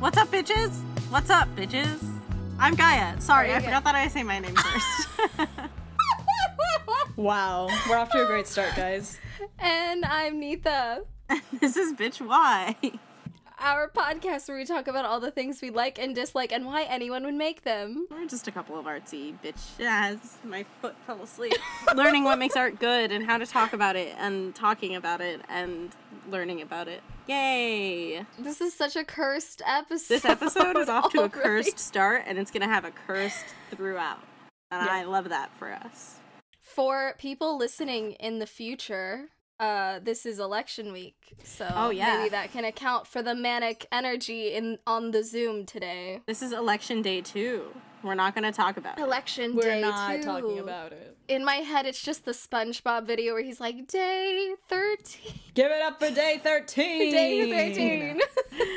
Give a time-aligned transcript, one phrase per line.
[0.00, 0.72] What's up, bitches?
[1.10, 2.02] What's up, bitches?
[2.58, 3.20] I'm Gaia.
[3.20, 5.08] Sorry, I you forgot that I say my name first.
[7.16, 9.18] Wow, we're off to a great start, guys.
[9.58, 11.02] and I'm Nita.
[11.60, 12.76] this is Bitch Why.
[13.58, 16.84] Our podcast where we talk about all the things we like and dislike and why
[16.84, 18.06] anyone would make them.
[18.10, 20.18] We're just a couple of artsy bitches.
[20.44, 21.52] My foot fell asleep.
[21.94, 25.42] learning what makes art good and how to talk about it and talking about it
[25.50, 25.90] and
[26.30, 27.02] learning about it.
[27.26, 28.24] Yay!
[28.38, 30.14] This is such a cursed episode.
[30.14, 33.44] This episode is off to a cursed start and it's gonna have a cursed
[33.74, 34.20] throughout.
[34.70, 34.92] And Yeah.
[34.92, 36.16] I love that for us.
[36.60, 42.16] For people listening in the future, uh, this is election week, so Oh, yeah.
[42.18, 46.20] maybe that can account for the manic energy in on the Zoom today.
[46.26, 47.64] This is election day too.
[48.02, 49.02] We're not gonna talk about it.
[49.02, 50.22] Election We're day not too.
[50.22, 51.16] talking about it.
[51.28, 55.82] In my head, it's just the SpongeBob video where he's like, "Day thirteen, Give it
[55.82, 57.10] up for day 13!
[57.12, 58.20] day thirteen.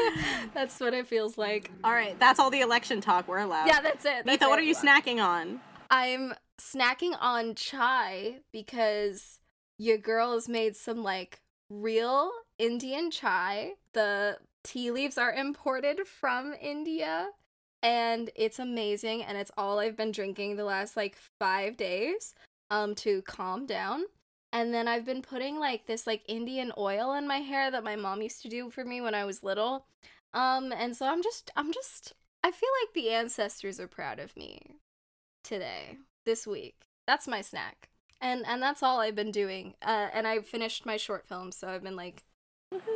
[0.53, 1.71] That's what it feels like.
[1.83, 3.67] Alright, that's all the election talk we're allowed.
[3.67, 4.25] Yeah, that's it.
[4.25, 5.59] That's Nita, what are you snacking on?
[5.89, 9.39] I'm snacking on chai because
[9.77, 13.71] your girl has made some like real Indian chai.
[13.93, 17.29] The tea leaves are imported from India
[17.83, 22.33] and it's amazing and it's all I've been drinking the last like 5 days
[22.71, 24.05] um to calm down.
[24.53, 27.95] And then I've been putting like this like Indian oil in my hair that my
[27.95, 29.85] mom used to do for me when I was little.
[30.33, 34.35] Um and so I'm just I'm just I feel like the ancestors are proud of
[34.37, 34.77] me
[35.43, 36.75] today this week.
[37.05, 37.89] That's my snack.
[38.21, 41.67] And and that's all i've been doing uh and i finished my short film so
[41.67, 42.23] i've been like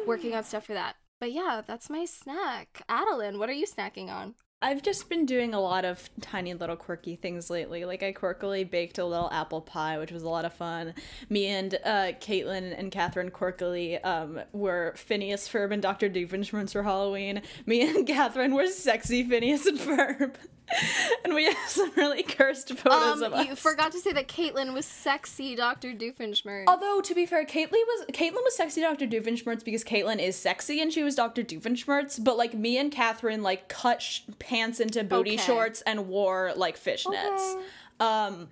[0.06, 0.96] working on stuff for that.
[1.20, 2.84] But yeah that's my snack.
[2.88, 6.76] Adeline what are you snacking on I've just been doing a lot of tiny little
[6.76, 7.86] quirky things lately.
[7.86, 10.96] Like I quirkily baked a little apple pie, which was a lot of fun.
[11.30, 16.10] Me and uh, Caitlin and Catherine quirkily um, were Phineas Ferb and Dr.
[16.10, 17.44] Doofenshmirtz for Halloween.
[17.68, 20.34] Me and Catherine were sexy Phineas and Ferb.
[21.24, 24.74] and we have some really cursed photos um of you forgot to say that caitlin
[24.74, 29.08] was sexy dr doofenshmirtz Although to be fair, Caitlin was Caitlin was sexy Dr.
[29.08, 31.44] Doofenshmirtz because Caitlin is sexy and she was Dr.
[31.44, 32.22] Doofenshmirtz.
[32.24, 35.42] But like me and Catherine like cut sh- pants into booty Okay.
[35.44, 37.56] shorts and wore like fishnets.
[37.56, 37.66] Okay.
[38.00, 38.48] Um,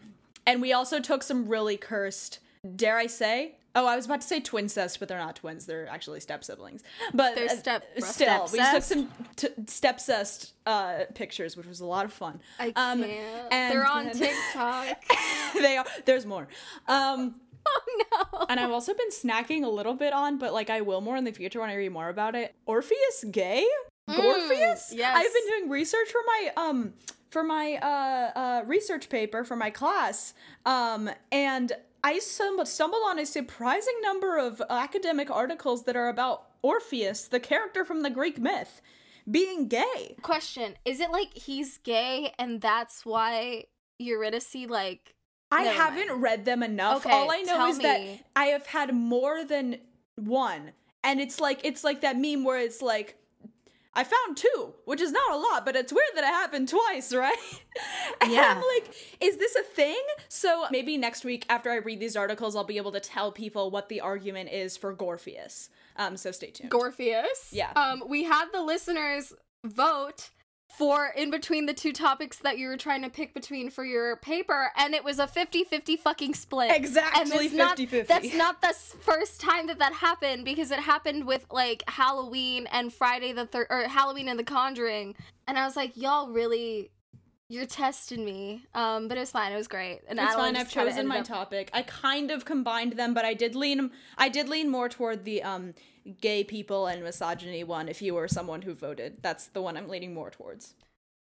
[0.45, 2.39] and we also took some really cursed.
[2.75, 3.55] Dare I say?
[3.77, 5.65] Oh, I was about to say twincest, but they're not twins.
[5.65, 6.81] They're actually step siblings.
[7.13, 11.85] But They're uh, step- still, we took some t- stepcest uh, pictures, which was a
[11.85, 12.39] lot of fun.
[12.57, 14.87] i Um, can't and they're on tiktok
[15.55, 15.85] they are.
[16.05, 16.47] There's more.
[16.87, 17.35] Um,
[17.67, 21.01] oh no and I've also been snacking a little bit on, but like I will
[21.01, 22.55] more in the future when I read more about it.
[22.65, 23.65] Orpheus gay?
[24.09, 24.91] Gorpheus?
[24.93, 25.15] Mm, yes.
[25.17, 26.93] I've been doing research for my um
[27.29, 30.33] for my uh uh research paper for my class.
[30.65, 31.71] Um and
[32.03, 37.39] I stum- stumbled on a surprising number of academic articles that are about Orpheus, the
[37.39, 38.81] character from the Greek myth,
[39.29, 40.15] being gay.
[40.21, 43.65] question is it like he's gay and that's why
[43.97, 45.13] eurydice like
[45.51, 46.21] I Never haven't mind.
[46.21, 47.05] read them enough.
[47.05, 48.01] Okay, All I know is that.
[48.35, 49.77] I have had more than
[50.15, 50.71] one.
[51.03, 53.15] And it's like it's like that meme where it's like
[53.95, 57.13] I found two, which is not a lot, but it's weird that it happened twice,
[57.13, 57.35] right?
[58.25, 58.55] Yeah.
[58.55, 60.01] I'm like, is this a thing?
[60.29, 63.69] So maybe next week after I read these articles, I'll be able to tell people
[63.69, 65.69] what the argument is for Gorpheus.
[65.97, 66.71] Um, so stay tuned.
[66.71, 67.51] Gorpheus.
[67.51, 67.71] Yeah.
[67.75, 69.33] Um, we had the listeners
[69.65, 70.29] vote
[70.77, 74.17] for in between the two topics that you were trying to pick between for your
[74.17, 76.71] paper, and it was a 50-50 fucking split.
[76.71, 78.07] Exactly And it's not- 50-50.
[78.07, 82.93] That's not the first time that that happened because it happened with like Halloween and
[82.93, 85.15] Friday the third or Halloween and The Conjuring,
[85.47, 86.91] and I was like, y'all really.
[87.47, 89.51] You're testing me, um, but it was fine.
[89.51, 90.01] It was great.
[90.07, 90.61] And It's Adeline fine.
[90.61, 91.69] I've chosen my up- topic.
[91.73, 93.91] I kind of combined them, but I did lean.
[94.17, 95.75] I did lean more toward the um
[96.21, 97.89] gay people and misogyny one.
[97.89, 100.73] If you were someone who voted, that's the one I'm leaning more towards.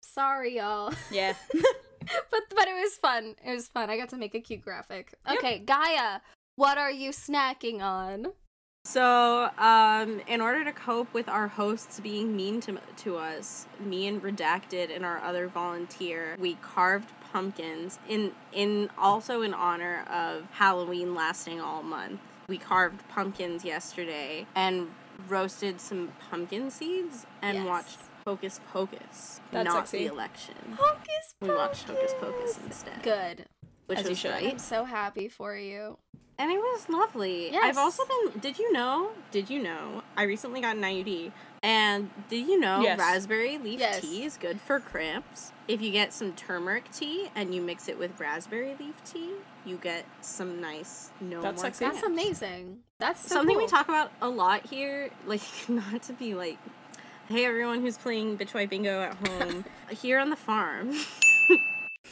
[0.01, 0.93] Sorry, y'all.
[1.11, 1.35] Yeah.
[1.53, 3.35] but but it was fun.
[3.45, 3.91] It was fun.
[3.91, 5.15] I got to make a cute graphic.
[5.31, 6.21] Okay, Gaia,
[6.57, 8.29] what are you snacking on?
[8.85, 14.07] So, um, in order to cope with our hosts being mean to, to us, me
[14.07, 20.49] and Redacted and our other volunteer, we carved pumpkins in in also in honor of
[20.53, 22.21] Halloween lasting all month.
[22.49, 24.89] We carved pumpkins yesterday and
[25.29, 27.67] roasted some pumpkin seeds and Yes.
[27.67, 29.99] watched Hocus Pocus, That's not sexy.
[30.07, 30.55] the election.
[30.79, 31.41] Hocus Pocus.
[31.41, 33.47] We watched Hocus Pocus instead, Good.
[33.87, 34.33] which As you was should.
[34.33, 34.51] great.
[34.53, 35.99] I'm so happy for you.
[36.39, 37.51] And it was lovely.
[37.51, 37.65] Yes.
[37.65, 38.41] I've also been.
[38.41, 39.11] Did you know?
[39.31, 40.03] Did you know?
[40.19, 41.33] I recently got an IUD.
[41.63, 42.99] And did you know Yes.
[42.99, 44.03] raspberry leaf Yes.
[44.03, 45.53] tea is good for cramps?
[45.67, 49.33] If you get some turmeric tea and you mix it with raspberry leaf tea,
[49.67, 51.85] you get some nice no That's more sexy.
[51.85, 52.79] That's amazing.
[52.99, 56.59] That's so Something we talk about a lot here, like not to be like
[57.29, 59.65] Hey everyone who's playing Bitch Why Bingo at home.
[59.91, 60.95] Here on the farm.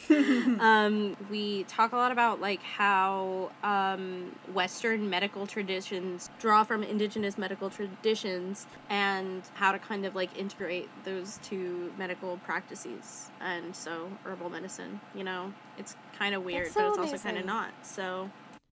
[0.59, 7.37] um, we talk a lot about like how um, Western medical traditions draw from indigenous
[7.37, 13.31] medical traditions and how to kind of like integrate those two medical practices.
[13.41, 17.37] And so herbal medicine, you know, it's kind of weird, so but it's also kind
[17.37, 17.71] of not.
[17.83, 18.29] So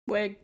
[0.07, 0.37] Wig.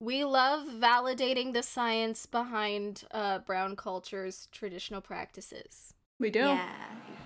[0.00, 5.94] We love validating the science behind uh, brown culture's traditional practices.
[6.20, 6.40] We do.
[6.40, 6.70] yeah,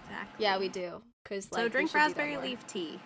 [0.06, 0.42] exactly.
[0.44, 1.02] Yeah, we do.
[1.24, 3.00] Cause like, So drink should do that raspberry leaf tea.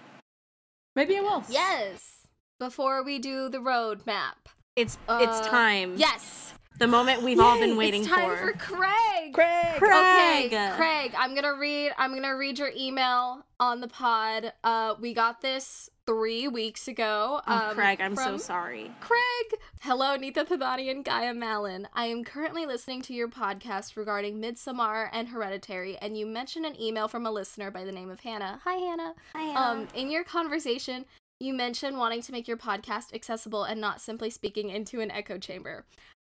[0.95, 1.45] Maybe I will.
[1.49, 2.27] Yes.
[2.59, 4.49] Before we do the road map.
[4.77, 5.95] It's Uh, it's time.
[5.97, 6.53] Yes.
[6.79, 8.53] The moment we've all been Yay, waiting it's time for.
[8.53, 9.33] for Craig.
[9.33, 9.79] Craig.
[9.79, 10.47] Craig.
[10.53, 11.93] Okay, Craig, I'm gonna read.
[11.97, 14.53] I'm gonna read your email on the pod.
[14.63, 17.41] Uh, we got this three weeks ago.
[17.47, 18.91] Oh, um, Craig, I'm so sorry.
[19.01, 19.61] Craig.
[19.81, 21.89] Hello, Nita Thadani and Gaia Malin.
[21.95, 26.81] I am currently listening to your podcast regarding Midsommar and Hereditary, and you mentioned an
[26.81, 28.61] email from a listener by the name of Hannah.
[28.65, 29.15] Hi, Hannah.
[29.57, 31.05] Um, in your conversation,
[31.41, 35.39] you mentioned wanting to make your podcast accessible and not simply speaking into an echo
[35.39, 35.85] chamber.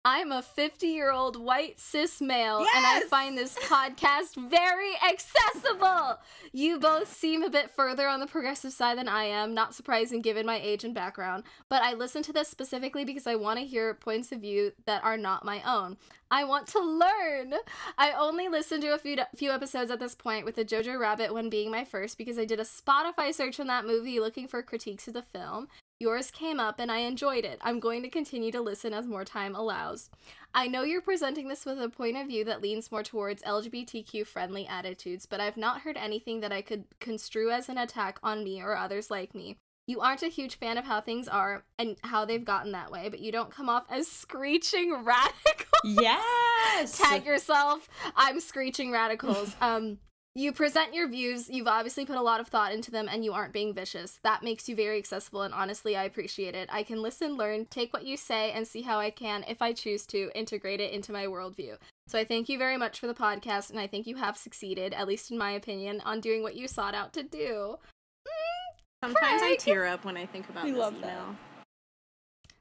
[0.08, 6.20] I'm a 50 year old white cis male, and I find this podcast very accessible.
[6.52, 10.22] You both seem a bit further on the progressive side than I am, not surprising
[10.22, 13.66] given my age and background, but I listen to this specifically because I want to
[13.66, 15.96] hear points of view that are not my own.
[16.30, 17.54] I want to learn.
[17.98, 21.32] I only listened to a few few episodes at this point, with the Jojo Rabbit
[21.32, 24.62] one being my first because I did a Spotify search on that movie looking for
[24.62, 25.66] critiques of the film.
[25.98, 27.58] Yours came up and I enjoyed it.
[27.62, 30.10] I'm going to continue to listen as more time allows.
[30.54, 34.26] I know you're presenting this with a point of view that leans more towards LGBTQ
[34.26, 38.44] friendly attitudes, but I've not heard anything that I could construe as an attack on
[38.44, 39.56] me or others like me.
[39.86, 43.08] You aren't a huge fan of how things are and how they've gotten that way,
[43.08, 45.66] but you don't come off as screeching radical.
[45.84, 46.98] Yes.
[46.98, 47.88] Tag yourself.
[48.16, 49.54] I'm screeching radicals.
[49.62, 49.98] Um,
[50.36, 51.48] you present your views.
[51.48, 54.20] You've obviously put a lot of thought into them, and you aren't being vicious.
[54.22, 56.68] That makes you very accessible, and honestly, I appreciate it.
[56.70, 59.72] I can listen, learn, take what you say, and see how I can, if I
[59.72, 61.78] choose to, integrate it into my worldview.
[62.06, 64.92] So I thank you very much for the podcast, and I think you have succeeded,
[64.92, 67.78] at least in my opinion, on doing what you sought out to do.
[68.26, 71.08] Mm, sometimes I tear up when I think about We this love email.
[71.08, 71.66] that.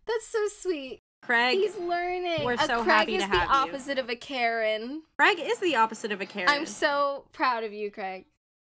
[0.07, 1.01] That's so sweet.
[1.25, 2.44] Craig, He's learning.
[2.44, 3.72] we're A so Craig happy is to the have you.
[3.72, 5.01] Craig is the opposite of a Karen.
[5.18, 6.50] Craig is the opposite of a Karen.
[6.50, 8.25] I'm so proud of you, Craig.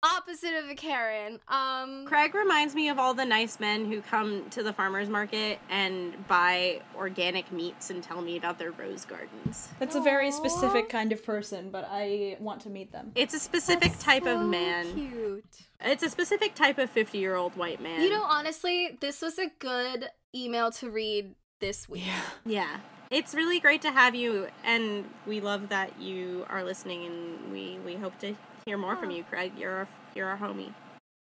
[0.00, 1.40] Opposite of a Karen.
[1.48, 5.58] Um Craig reminds me of all the nice men who come to the farmers market
[5.68, 9.68] and buy organic meats and tell me about their rose gardens.
[9.80, 10.30] That's a very Aw.
[10.30, 13.10] specific kind of person, but I want to meet them.
[13.16, 14.94] It's a specific that's type of man.
[14.94, 15.44] Cute.
[15.80, 18.00] It's a specific type of 50 year old white man.
[18.00, 22.04] You know, honestly, this was a good email to read this week.
[22.44, 22.78] Yeah.
[23.10, 27.78] It's really great to have you, and we love that you are listening, and we,
[27.84, 28.34] we hope to
[28.66, 29.14] hear more from oh.
[29.14, 29.52] you, Craig.
[29.56, 30.72] You're our, you're our homie.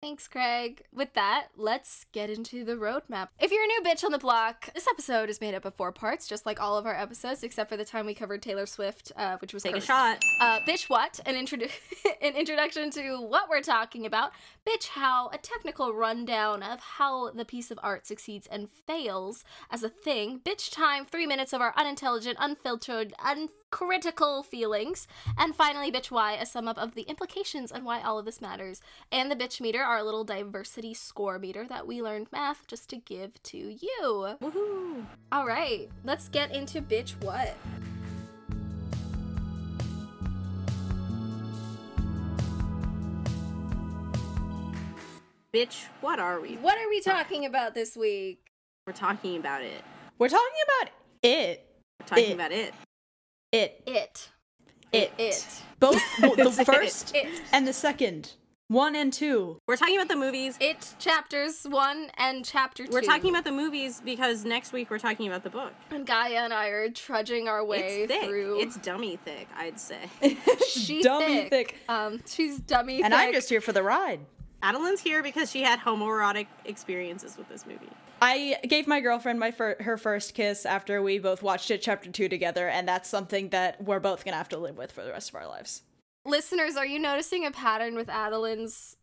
[0.06, 0.84] Thanks, Craig.
[0.92, 3.30] With that, let's get into the roadmap.
[3.40, 5.90] If you're a new bitch on the block, this episode is made up of four
[5.90, 9.10] parts, just like all of our episodes, except for the time we covered Taylor Swift,
[9.16, 9.86] uh, which was Take cursed.
[9.86, 10.22] a shot.
[10.40, 11.18] Uh, bitch what?
[11.26, 11.72] An, introdu-
[12.22, 14.30] an introduction to what we're talking about.
[14.64, 15.28] Bitch how?
[15.30, 19.42] A technical rundown of how the piece of art succeeds and fails
[19.72, 20.38] as a thing.
[20.44, 23.12] Bitch time, three minutes of our unintelligent, unfiltered,
[23.72, 25.06] uncritical feelings.
[25.38, 26.34] And finally, bitch why?
[26.34, 28.80] A sum up of the implications and why all of this matters.
[29.12, 32.96] And the bitch meter, our little diversity score meter that we learned math just to
[32.96, 34.36] give to you.
[34.40, 35.04] Woohoo.
[35.32, 37.56] All right, let's get into bitch what.
[45.52, 46.56] Bitch, what are we?
[46.56, 48.40] What are we talking about this week?
[48.86, 49.82] We're talking about it.
[50.18, 50.46] We're talking
[50.80, 50.92] about
[51.22, 51.66] it.
[52.00, 52.34] We're talking It.
[52.34, 52.74] about it.
[53.56, 53.82] It.
[53.86, 54.28] It.
[54.92, 55.12] It.
[55.18, 55.62] It.
[55.80, 57.40] Both It's the first It.
[57.52, 58.32] and the second.
[58.68, 59.58] One and two.
[59.66, 60.58] We're talking about the movies.
[60.60, 64.98] It chapters one and chapter 2 We're talking about the movies because next week we're
[64.98, 65.72] talking about the book.
[65.90, 68.28] And Gaia and I are trudging our way it's thick.
[68.28, 68.60] through.
[68.60, 70.00] It's dummy thick, I'd say.
[70.68, 71.50] She dummy thick.
[71.50, 71.76] thick.
[71.88, 73.02] um, she's dummy.
[73.02, 73.22] And thick.
[73.28, 74.20] I'm just here for the ride.
[74.62, 77.88] Adeline's here because she had homoerotic experiences with this movie.
[78.22, 82.10] I gave my girlfriend my fir- her first kiss after we both watched it chapter
[82.10, 85.02] 2 together and that's something that we're both going to have to live with for
[85.02, 85.82] the rest of our lives.
[86.24, 86.76] listeners.
[86.76, 88.96] Are you noticing a pattern with Adeline's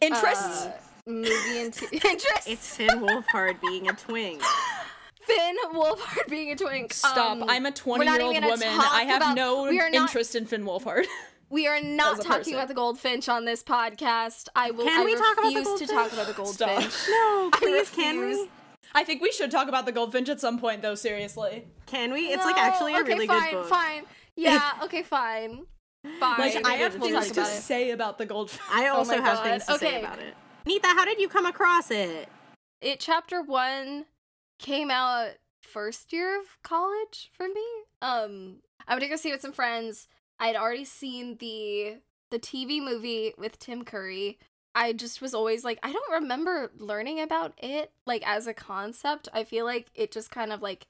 [0.00, 0.66] Interests.
[0.66, 0.72] uh,
[1.06, 2.46] movie into interests?
[2.46, 4.40] It's Finn Wolfhard being a twing.
[5.22, 6.92] Finn Wolfhard being a twink.
[6.92, 7.16] Stop.
[7.16, 8.68] Um, I'm a 20 year old woman.
[8.68, 11.06] I have about- no not- interest in Finn Wolfhard.
[11.48, 12.54] We are not talking person.
[12.54, 14.48] about the goldfinch on this podcast.
[14.56, 14.84] I will.
[14.84, 16.68] Can I we talk about the refuse to talk about the Stop.
[16.68, 16.94] goldfinch.
[17.08, 18.48] No, please, can we?
[18.94, 21.66] I think we should talk about the goldfinch at some point, though, seriously.
[21.86, 22.32] Can we?
[22.32, 23.68] It's like actually a okay, really fine, good book.
[23.68, 24.02] Fine.
[24.34, 24.72] Yeah.
[24.84, 25.02] Okay.
[25.02, 25.66] Fine.
[26.20, 26.38] Fine.
[26.38, 27.62] Like I have we'll things to about it.
[27.62, 28.62] say about the goldfinch.
[28.72, 29.44] I also Oh my have God.
[29.44, 30.34] things to say about it.
[30.64, 32.28] Nita, how did you come across it?
[32.80, 34.06] It chapter one
[34.58, 35.30] came out
[35.62, 37.64] first year of college for me.
[38.02, 40.08] Um, I went to go see it with some friends.
[40.38, 41.98] I had already seen the
[42.30, 44.38] the TV movie with Tim Curry.
[44.74, 49.28] I just was always like, I don't remember learning about it like as a concept.
[49.32, 50.86] I feel like it just kind of like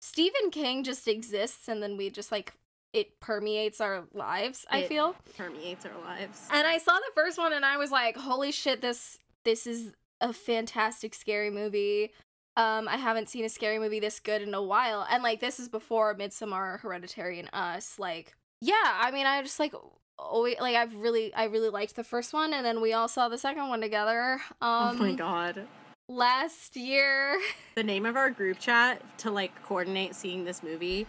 [0.00, 2.54] Stephen King just exists, and then we just like
[2.92, 4.66] it permeates our lives.
[4.70, 5.16] I feel.
[5.36, 6.46] Permeates our lives.
[6.52, 9.92] And I saw the first one and I was like, holy shit, this this is
[10.20, 12.12] a fantastic scary movie.
[12.56, 15.06] Um, I haven't seen a scary movie this good in a while.
[15.10, 17.98] And like this is before Midsommar, Hereditary, and Us.
[17.98, 19.74] Like, yeah, I mean I just like
[20.18, 23.28] always like I've really I really liked the first one and then we all saw
[23.28, 24.40] the second one together.
[24.60, 25.66] Um oh my god.
[26.08, 27.38] last year.
[27.74, 31.06] The name of our group chat to like coordinate seeing this movie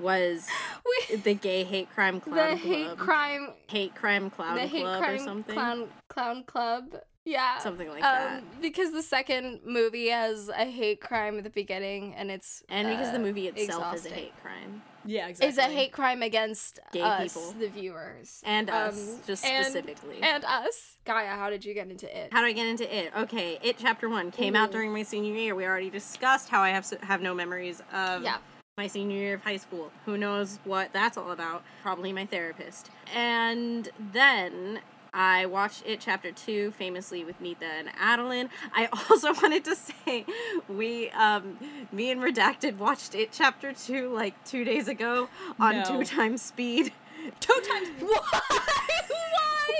[0.00, 0.48] was
[1.10, 2.58] We the Gay Hate Crime Clown the Club.
[2.58, 5.54] hate crime Hate Crime Clown the hate Club or crime something.
[5.54, 6.84] clown clown club.
[7.26, 7.58] Yeah.
[7.58, 8.42] Something like um, that.
[8.60, 13.12] because the second movie has a hate crime at the beginning, and it's And because
[13.12, 14.82] the uh, movie itself is a hate crime.
[15.04, 15.48] Yeah, exactly.
[15.50, 17.52] Is a hate crime against Gay us, people.
[17.58, 20.18] the viewers, And Um, us, just and- specifically.
[20.22, 20.96] and us.
[21.04, 22.32] Gaia, how did you get into it?
[22.32, 23.12] How do I get into it?
[23.16, 25.54] Okay, it chapter one came out during my senior year.
[25.54, 28.38] We already discussed how I have have no memories of yeah,
[28.78, 29.92] my senior year of high school.
[30.06, 31.62] Who knows what that's all about?
[31.82, 32.90] Probably my therapist.
[33.14, 34.80] And then
[35.14, 38.50] I watched it chapter two, famously with Nita and Adeline.
[38.74, 40.26] I also wanted to say
[40.68, 41.56] we, um,
[41.92, 45.28] me and Redacted watched it chapter two like two days ago
[45.60, 45.84] on No.
[45.84, 46.92] two times speed
[47.40, 47.88] two times.
[48.00, 48.20] why?
[49.08, 49.70] Why?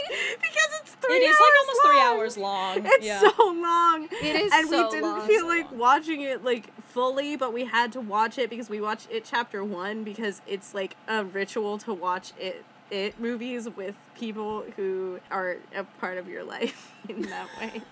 [0.41, 1.17] because it's three.
[1.17, 2.19] It is hours like almost three long.
[2.19, 2.93] hours long.
[2.95, 3.21] It's yeah.
[3.21, 4.09] so long.
[4.23, 4.61] It is so long.
[4.61, 5.27] and so we didn't long.
[5.27, 5.79] feel So like long.
[5.81, 9.65] watching it like fully, but we had to watch it because we watched it chapter
[9.65, 12.65] one because it's like a ritual to watch it
[12.95, 17.83] it movies with people who are a part of your life in that way.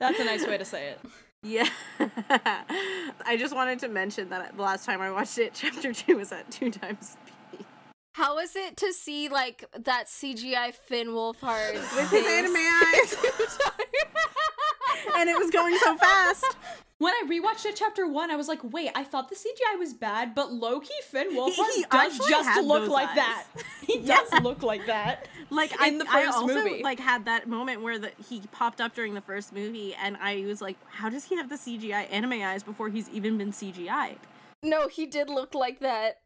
[0.00, 1.00] That's a nice way to say it.
[1.42, 1.68] Yeah.
[3.24, 6.32] I just wanted to mention that the last time I watched it, chapter two was
[6.32, 7.16] at two times
[7.50, 7.64] speed.
[8.14, 13.58] How is it to see like that CGI Finn Wolfhard With his anime eyes.
[15.16, 16.56] and it was going so fast.
[16.98, 19.92] When I rewatched it, chapter one, I was like, "Wait, I thought the CGI was
[19.92, 23.16] bad, but Loki Finn Wolfhard he does just look like eyes.
[23.16, 23.46] that.
[23.86, 24.20] He Yeah.
[24.30, 26.82] does look like that." like in I, the I first also movie.
[26.82, 30.42] like had that moment where the, he popped up during the first movie and i
[30.46, 34.16] was like how does he have the cgi anime eyes before he's even been cgi'd
[34.62, 36.20] No, he did look like that.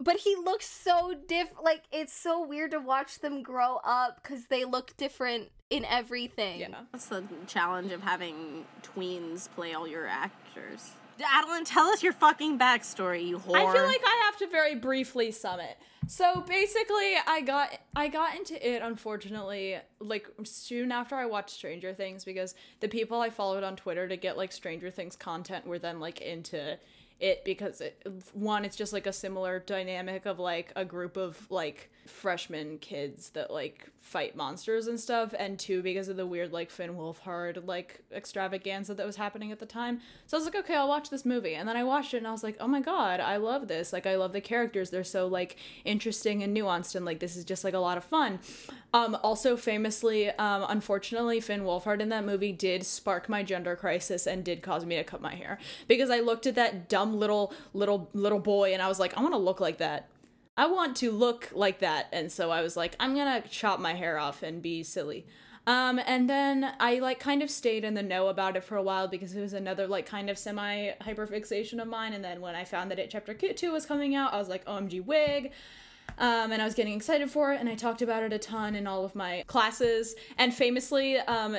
[0.00, 4.46] But he looks so diff like it's so weird to watch them grow up cuz
[4.46, 6.60] they look different in everything.
[6.60, 6.82] Yeah.
[6.92, 12.58] that's the challenge of having tweens play all your actors adeline tell us your fucking
[12.58, 15.76] backstory you whore I feel like I have to very briefly sum it.
[16.06, 21.94] So basically, I got I got into it unfortunately like soon after I watched Stranger
[21.94, 25.78] Things because the people I followed on Twitter to get like Stranger Things content were
[25.78, 26.78] then like into
[27.20, 31.50] it because it, one it's just like a similar dynamic of like a group of
[31.50, 35.32] like freshman kids that like fight monsters and stuff.
[35.38, 39.58] And two because of the weird like Finn Wolfhard like extravaganza that was happening at
[39.60, 40.00] the time.
[40.26, 41.54] So I was like okay I'll watch this movie.
[41.54, 43.92] And then I watched it and I was like oh my god I love this.
[43.92, 44.90] Like I love the characters.
[44.90, 48.04] They're so like interesting and nuanced and like this is just like a lot of
[48.04, 48.40] fun.
[48.92, 54.26] Um also famously um unfortunately Finn Wolfhard in that movie did spark my gender crisis
[54.26, 55.58] and did cause me to cut my hair.
[55.88, 59.20] Because I looked at that dumb little little little boy and I was like I
[59.20, 60.08] want to look like that
[60.56, 62.08] I want to look like that.
[62.12, 65.26] And so I was like, I'm gonna chop my hair off and be silly.
[65.66, 68.82] Um, and then I like kind of stayed in the know about it for a
[68.82, 72.12] while because it was another like kind of semi hyperfixation of mine.
[72.12, 74.64] And then when I found that it chapter two was coming out, I was like,
[74.66, 75.52] OMG wig.
[76.18, 78.74] Um, and I was getting excited for it, and I talked about it a ton
[78.74, 80.14] in all of my classes.
[80.38, 81.56] And famously, um,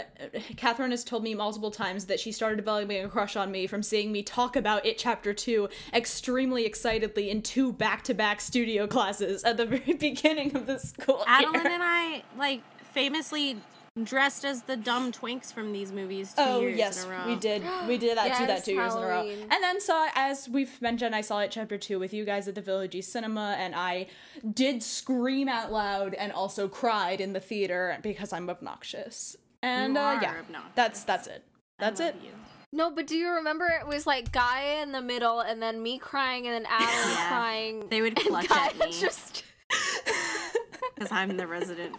[0.56, 3.84] Catherine has told me multiple times that she started developing a crush on me from
[3.84, 9.58] seeing me talk about it chapter two extremely excitedly in two back-to-back studio classes at
[9.58, 11.24] the very beginning of the school.
[11.28, 11.72] adeline year.
[11.72, 12.62] and i like
[12.94, 13.58] famously
[14.04, 17.28] dressed as the dumb twinks from these movies two Oh years yes, in a row
[17.28, 17.64] we did.
[17.88, 18.46] We did that too.
[18.46, 19.22] That Yes, two years in a row.
[19.30, 22.56] And then saw, as we've mentioned, I saw it chapter two with you guys at
[22.56, 24.08] the Village East Cinema, and I
[24.54, 29.38] did scream out loud and also cried in the theater because I'm obnoxious.
[29.64, 30.72] And You uh, are yeah, obnoxious.
[30.75, 31.44] that's that's it.
[31.80, 32.22] I That's love it.
[32.24, 32.32] you.
[32.74, 35.98] No, but do you remember it was like Gaia in the middle and then me
[36.00, 37.28] crying and then Alan Yeah.
[37.30, 37.88] crying.
[37.90, 38.92] They would and clutch Gaia at me.
[39.00, 39.44] just
[40.96, 41.96] because i'm the resident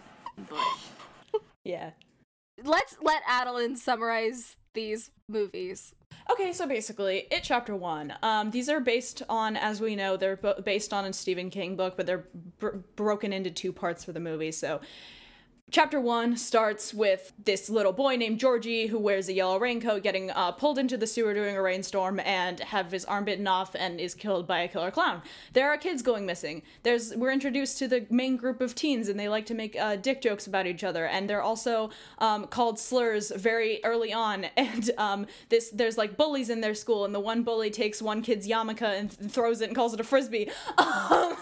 [0.49, 0.59] bush
[1.67, 1.91] Yeah.
[2.63, 5.93] Let's let Adeline summarize these movies.
[6.31, 8.13] Okay, so basically, it chapter one.
[8.23, 11.75] Um, these are based on, as we know, they're bo- based on a Stephen King
[11.75, 12.25] book, but they're
[12.59, 14.51] br- broken into two parts for the movie.
[14.51, 14.81] So
[15.69, 20.31] Chapter one starts with this little boy named Georgie who wears a yellow raincoat getting
[20.31, 23.99] uh, pulled into the sewer during a rainstorm and have his arm bitten off and
[23.99, 25.21] is killed by a killer clown.
[25.51, 26.61] There are kids going missing.
[26.83, 29.97] There's we're introduced to the main group of teens and they like to make uh,
[29.97, 34.91] dick jokes about each other and they're also um, called slurs very early on and
[34.97, 38.47] um, this there's like bullies in their school and the one bully takes one kid's
[38.47, 40.49] yarmulke and th- throws it and calls it a frisbee.
[40.77, 41.35] Um,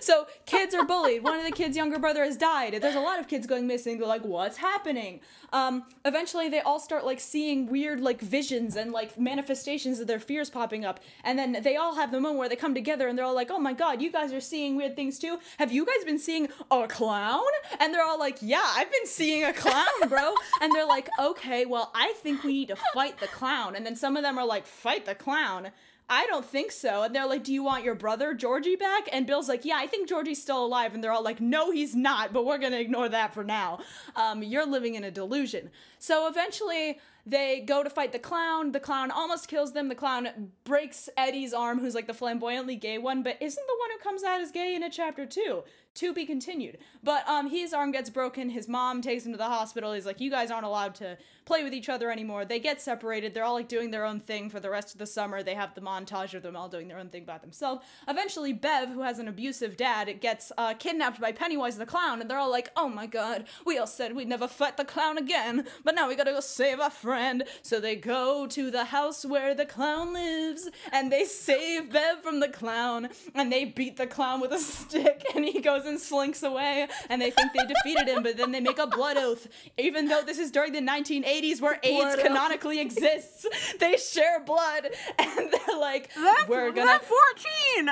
[0.00, 1.22] so kids are bullied.
[1.22, 2.74] One of the kids' younger brother has died.
[2.74, 3.71] There's a lot of kids going missing.
[3.98, 5.20] They're like, what's happening?
[5.52, 10.20] Um, eventually, they all start like seeing weird like visions and like manifestations of their
[10.20, 13.18] fears popping up, and then they all have the moment where they come together and
[13.18, 15.38] they're all like, oh my god, you guys are seeing weird things too.
[15.58, 17.42] Have you guys been seeing a clown?
[17.80, 20.34] And they're all like, yeah, I've been seeing a clown, bro.
[20.60, 23.74] and they're like, okay, well, I think we need to fight the clown.
[23.74, 25.70] And then some of them are like, fight the clown.
[26.12, 27.04] I don't think so.
[27.04, 29.08] And they're like, Do you want your brother, Georgie, back?
[29.10, 30.92] And Bill's like, Yeah, I think Georgie's still alive.
[30.92, 33.80] And they're all like, No, he's not, but we're going to ignore that for now.
[34.14, 35.70] Um, you're living in a delusion.
[35.98, 38.72] So eventually, they go to fight the clown.
[38.72, 39.88] The clown almost kills them.
[39.88, 43.90] The clown breaks Eddie's arm, who's like the flamboyantly gay one, but isn't the one
[43.92, 45.62] who comes out as gay in a chapter two.
[45.96, 46.78] To be continued.
[47.04, 48.48] But um, his arm gets broken.
[48.48, 49.92] His mom takes him to the hospital.
[49.92, 53.34] He's like, "You guys aren't allowed to play with each other anymore." They get separated.
[53.34, 55.42] They're all like doing their own thing for the rest of the summer.
[55.42, 57.84] They have the montage of them all doing their own thing by themselves.
[58.08, 62.30] Eventually, Bev, who has an abusive dad, gets uh, kidnapped by Pennywise the clown, and
[62.30, 65.66] they're all like, "Oh my god, we all said we'd never fight the clown again,
[65.84, 69.54] but now we gotta go save our friend." So they go to the house where
[69.54, 74.40] the clown lives, and they save Bev from the clown, and they beat the clown
[74.40, 78.22] with a stick, and he goes and slinks away, and they think they defeated him,
[78.22, 79.46] but then they make a blood oath.
[79.78, 82.24] Even though this is during the 1980s where AIDS Blood oath.
[82.24, 83.46] canonically exists,
[83.80, 87.88] they share blood, and they're like, That's, "We're gonna." that's 14!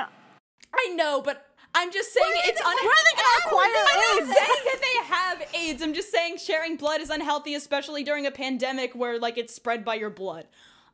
[0.73, 1.47] I know, but.
[1.73, 4.79] I'm just saying it's they- un- where are they gonna acquire I'm not saying that
[4.81, 5.81] they have AIDS.
[5.81, 9.85] I'm just saying sharing blood is unhealthy, especially during a pandemic where like it's spread
[9.85, 10.47] by your blood.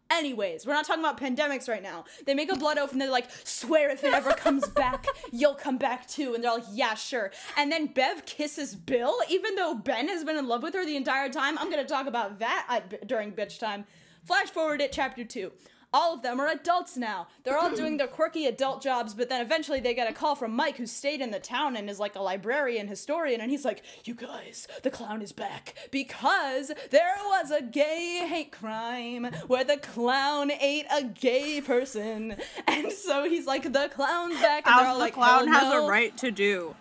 [0.09, 2.05] Anyways, we're not talking about pandemics right now.
[2.25, 5.55] They make a blood oath and they're like, swear if it ever comes back, you'll
[5.55, 6.33] come back too.
[6.33, 7.31] And they're like, yeah, sure.
[7.57, 10.95] And then Bev kisses Bill, even though Ben has been in love with her the
[10.95, 11.57] entire time.
[11.57, 13.85] I'm gonna talk about that uh, at, during bitch time.
[14.23, 15.51] Flash forward at chapter two.
[15.93, 17.27] All of them are adults now.
[17.43, 20.53] They're all doing their quirky adult jobs, but then eventually they get a call from
[20.53, 23.83] Mike, who stayed in the town and is like a librarian historian, and he's like,
[24.03, 29.77] You guys, the clown is back because there was a gay hate crime where the
[29.77, 32.35] clown ate a gay person.
[32.67, 34.67] And so he's like, The clown's back.
[34.67, 36.75] And they're As all the like, clown "Hell has no." a right to do.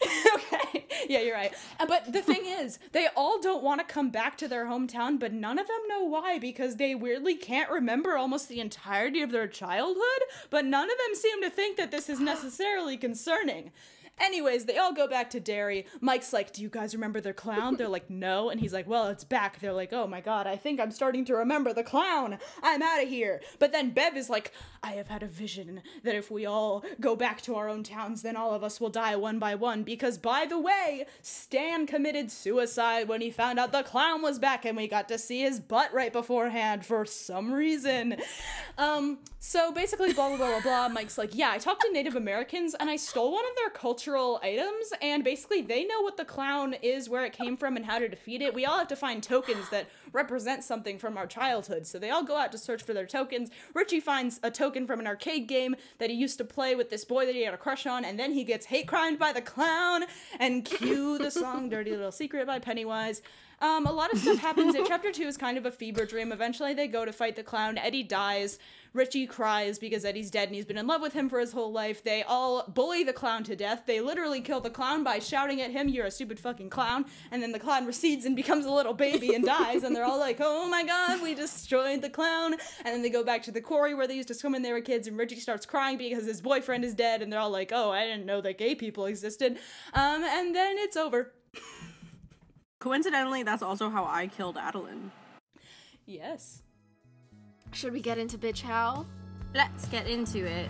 [0.34, 0.86] okay.
[1.08, 1.52] Yeah, you're right.
[1.80, 5.18] Uh, But the thing is, they all don't want to come back to their hometown,
[5.18, 9.30] but none of them know why because they weirdly can't remember almost the entirety of
[9.30, 13.72] their childhood, but none of them seem to think that this is necessarily concerning.
[14.20, 15.86] Anyways, they all go back to Derry.
[16.00, 17.76] Mike's like, Do you guys remember the clown?
[17.76, 18.50] They're like, No.
[18.50, 19.60] And he's like, Well, it's back.
[19.60, 22.38] They're like, Oh my god, I think I'm starting to remember the clown.
[22.62, 23.40] I'm out of here.
[23.58, 24.52] But then Bev is like,
[24.82, 28.22] I have had a vision that if we all go back to our own towns,
[28.22, 29.82] then all of us will die one by one.
[29.82, 34.64] Because, by the way, Stan committed suicide when he found out the clown was back
[34.64, 38.16] and we got to see his butt right beforehand for some reason.
[38.76, 40.88] Um, so basically, blah, blah, blah, blah, blah.
[40.88, 43.70] Mike's like, Yeah, I talked to Native Americans and I stole one of their
[44.08, 47.84] cultural items, and basically, they know what the clown is, where it came from, and
[47.84, 48.54] how to defeat it.
[48.54, 51.86] We all have to find tokens that represent something from our childhood.
[51.86, 53.50] So they all go out to search for their tokens.
[53.74, 57.04] Richie finds a token from an arcade game that he used to play with this
[57.04, 59.42] boy that he had a crush on, and then he gets hate crimed by the
[59.42, 60.04] clown,
[60.38, 63.20] and cue the song Dirty Little Secret by Pennywise.
[63.60, 64.74] Um, a lot of stuff happens.
[64.74, 66.32] in chapter two is kind of a fever dream.
[66.32, 67.76] Eventually, they go to fight the clown.
[67.76, 68.58] Eddie dies.
[68.92, 71.72] Richie cries because Eddie's dead and he's been in love with him for his whole
[71.72, 72.02] life.
[72.02, 73.82] They all bully the clown to death.
[73.86, 77.04] They literally kill the clown by shouting at him, You're a stupid fucking clown.
[77.30, 79.82] And then the clown recedes and becomes a little baby and dies.
[79.82, 82.54] And they're all like, Oh my god, we destroyed the clown.
[82.84, 84.72] And then they go back to the quarry where they used to swim when they
[84.72, 85.06] were kids.
[85.06, 87.22] And Richie starts crying because his boyfriend is dead.
[87.22, 89.58] And they're all like, Oh, I didn't know that gay people existed.
[89.94, 91.32] Um, and then it's over.
[92.78, 95.10] Coincidentally, that's also how I killed Adeline.
[96.06, 96.62] Yes.
[97.72, 99.06] Should we get into bitch how?
[99.54, 100.68] Let's get into it.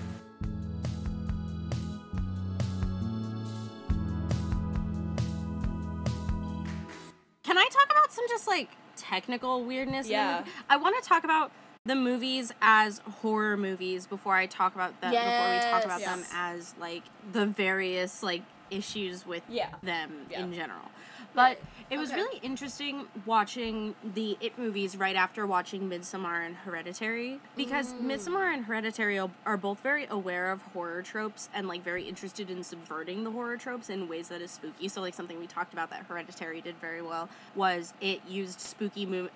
[7.44, 10.08] Can I talk about some just like technical weirdness?
[10.08, 10.44] Yeah.
[10.68, 11.50] I want to talk about
[11.86, 15.12] the movies as horror movies before I talk about them.
[15.12, 19.70] Before we talk about them as like the various like issues with Yeah.
[19.82, 20.42] them Yeah.
[20.42, 20.90] in general.
[21.34, 21.58] But
[21.90, 22.20] it was Okay.
[22.20, 28.02] really interesting watching the It movies right after watching Midsommar and Hereditary because Mm.
[28.02, 32.62] Midsommar and Hereditary are- both very aware of horror tropes and like very interested in
[32.64, 34.88] subverting the horror tropes in ways that is spooky.
[34.88, 39.06] So like something we talked about that Hereditary did very well was it used spooky
[39.06, 39.28] mu-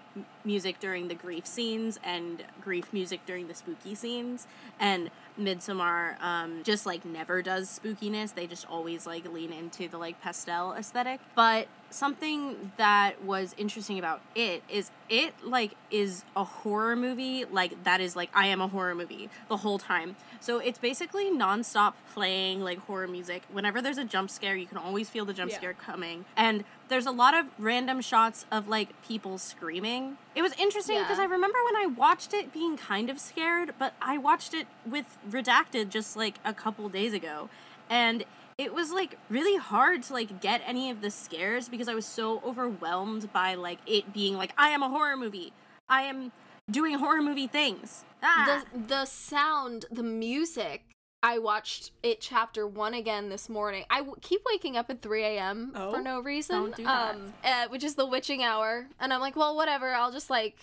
[0.44, 4.46] music during the grief scenes and grief music during the spooky scenes
[4.80, 8.34] and Midsommar um, just like never does spookiness.
[8.34, 11.20] They just always like lean into the like pastel aesthetic.
[11.34, 17.84] But something that was interesting about it is it like is a horror movie like
[17.84, 20.16] that is like I am a horror movie the whole time.
[20.40, 23.42] So it's basically nonstop playing like horror music.
[23.52, 25.58] Whenever there's a jump scare, you can always feel the jump Yeah.
[25.58, 26.24] scare coming.
[26.34, 30.16] And there's a lot of random shots of like people screaming.
[30.34, 31.24] It was interesting because Yeah.
[31.24, 35.18] I remember when I watched it being kind of scared, but I watched it with
[35.30, 37.50] Redacted just like a couple days ago.
[37.90, 38.24] And
[38.62, 42.06] it was like really hard to like get any of the scares because I was
[42.06, 45.52] so overwhelmed by like it being like I am a horror movie.
[45.88, 46.32] I am
[46.70, 48.04] doing horror movie things.
[48.22, 48.62] Ah.
[48.72, 50.84] the the sound, the music.
[51.24, 53.84] I watched it chapter one again this morning.
[53.90, 55.72] I w- keep waking up at 3 a.m.
[55.76, 55.92] Oh?
[55.92, 56.56] for no reason.
[56.56, 57.14] Don't do that.
[57.14, 58.88] Um, uh, which is the witching hour.
[58.98, 59.94] And I'm like, well, whatever.
[59.94, 60.56] I'll just like,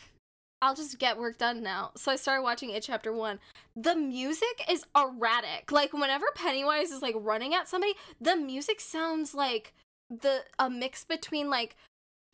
[0.62, 1.92] I'll just get work done now.
[1.96, 3.40] So I started watching it chapter one.
[3.76, 5.72] The music is erratic.
[5.72, 9.74] Like whenever Pennywise is like running at somebody, the music sounds like
[10.10, 11.76] the a mix between like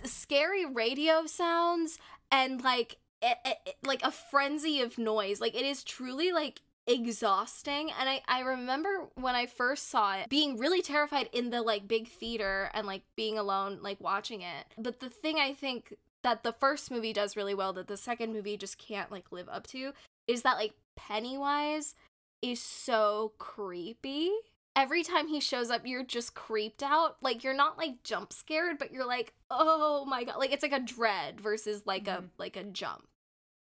[0.03, 1.99] scary radio sounds
[2.31, 7.89] and like it, it, like a frenzy of noise like it is truly like exhausting
[7.99, 11.87] and I, I remember when i first saw it being really terrified in the like
[11.87, 16.41] big theater and like being alone like watching it but the thing i think that
[16.41, 19.67] the first movie does really well that the second movie just can't like live up
[19.67, 19.93] to
[20.27, 21.93] is that like pennywise
[22.41, 24.31] is so creepy
[24.75, 28.79] every time he shows up you're just creeped out like you're not like jump scared
[28.79, 32.29] but you're like oh my god like it's like a dread versus like a Mhm.
[32.39, 33.03] like a jump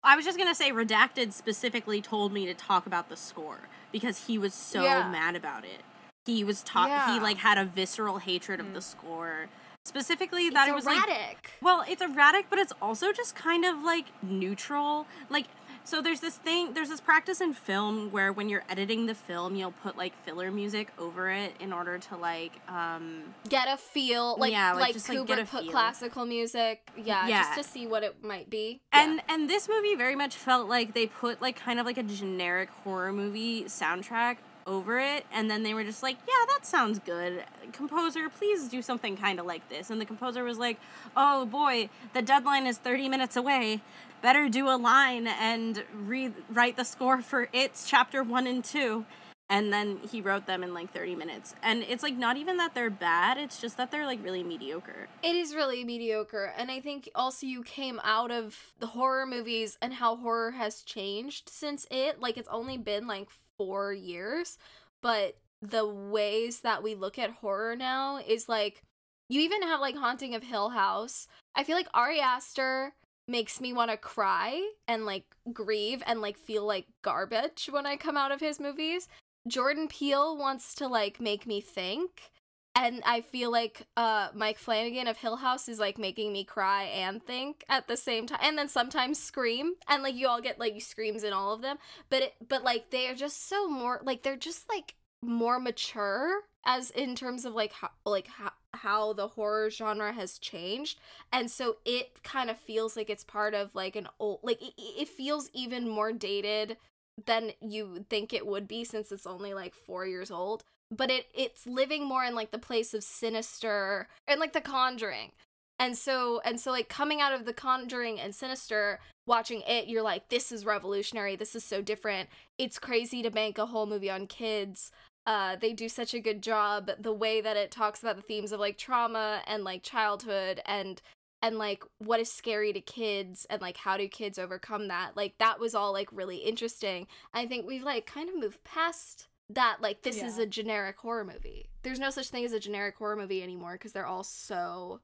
[0.03, 3.59] I was just gonna say, Redacted specifically told me to talk about the score
[3.91, 5.07] because he was so Yeah.
[5.11, 5.81] mad about it.
[6.25, 7.13] He was taught Yeah.
[7.13, 8.73] he like had a visceral hatred of Mm.
[8.73, 9.47] the score.
[9.83, 13.65] Specifically, that it's it was like erratic well, it's erratic, but it's also just kind
[13.65, 15.07] of like neutral.
[15.29, 15.47] Like,
[15.83, 19.55] so there's this thing, there's this practice in film where when you're editing the film,
[19.55, 24.37] you'll put like filler music over it in order to like, um, get a feel
[24.37, 25.71] like Yeah, like, like, just, like, Kubrick get a put feel.
[25.71, 27.41] classical music yeah, Yeah.
[27.55, 30.93] just to see what it might be and and this movie very much felt like
[30.93, 35.63] they put like kind of like a generic horror movie soundtrack over it and then
[35.63, 37.43] they were just like yeah that sounds good.
[37.71, 39.89] Composer please do something kind of like this.
[39.89, 40.79] And the composer was like
[41.15, 43.81] oh boy the deadline is 30 minutes away.
[44.21, 49.05] Better do a line and rewrite the score for its chapter 1 and 2
[49.51, 51.53] and then he wrote them in like 30 minutes.
[51.61, 55.07] And it's like not even that they're bad it's just that they're like really mediocre.
[55.21, 56.53] It is really mediocre.
[56.57, 60.81] And I think also you came out of the horror movies and how horror has
[60.81, 62.21] changed since it.
[62.21, 63.29] Like, it's only been like
[63.65, 64.57] four years.
[65.01, 68.81] But the ways that we look at horror now is like,
[69.29, 71.27] you even have like Haunting of Hill House.
[71.55, 72.93] I feel like Ari Aster
[73.27, 77.95] makes me want to cry and like grieve and like feel like garbage when I
[77.95, 79.07] come out of his movies.
[79.47, 82.31] Jordan Peele wants to like make me think
[82.75, 86.83] and I feel like uh Mike Flanagan of Hill House is like making me cry
[86.83, 90.59] and think at the same time and then sometimes scream and like you all get
[90.59, 91.77] like screams in all of them
[92.09, 96.41] but it but like they are just so more like they're just like more mature
[96.65, 100.99] as in terms of like how like how how the horror genre has changed
[101.31, 104.73] and so it kind of feels like it's part of like an old like it,
[104.77, 106.77] it feels even more dated
[107.25, 111.27] than you think it would be since it's only like four years old but it
[111.33, 115.31] it's living more in like the place of sinister and like the conjuring.
[115.79, 120.03] And so and so like coming out of the conjuring and sinister watching it you're
[120.03, 121.35] like this is revolutionary.
[121.35, 122.29] This is so different.
[122.57, 124.91] It's crazy to bank a whole movie on kids.
[125.25, 128.51] Uh they do such a good job the way that it talks about the themes
[128.51, 131.01] of like trauma and like childhood and
[131.41, 135.35] and like what is scary to kids and like how do kids overcome that like
[135.39, 137.07] that was all like really interesting.
[137.33, 141.25] I think we've like kind of moved past that like this is a generic horror
[141.25, 141.69] movie.
[141.83, 145.01] There's no such thing as a generic horror movie anymore because they're all so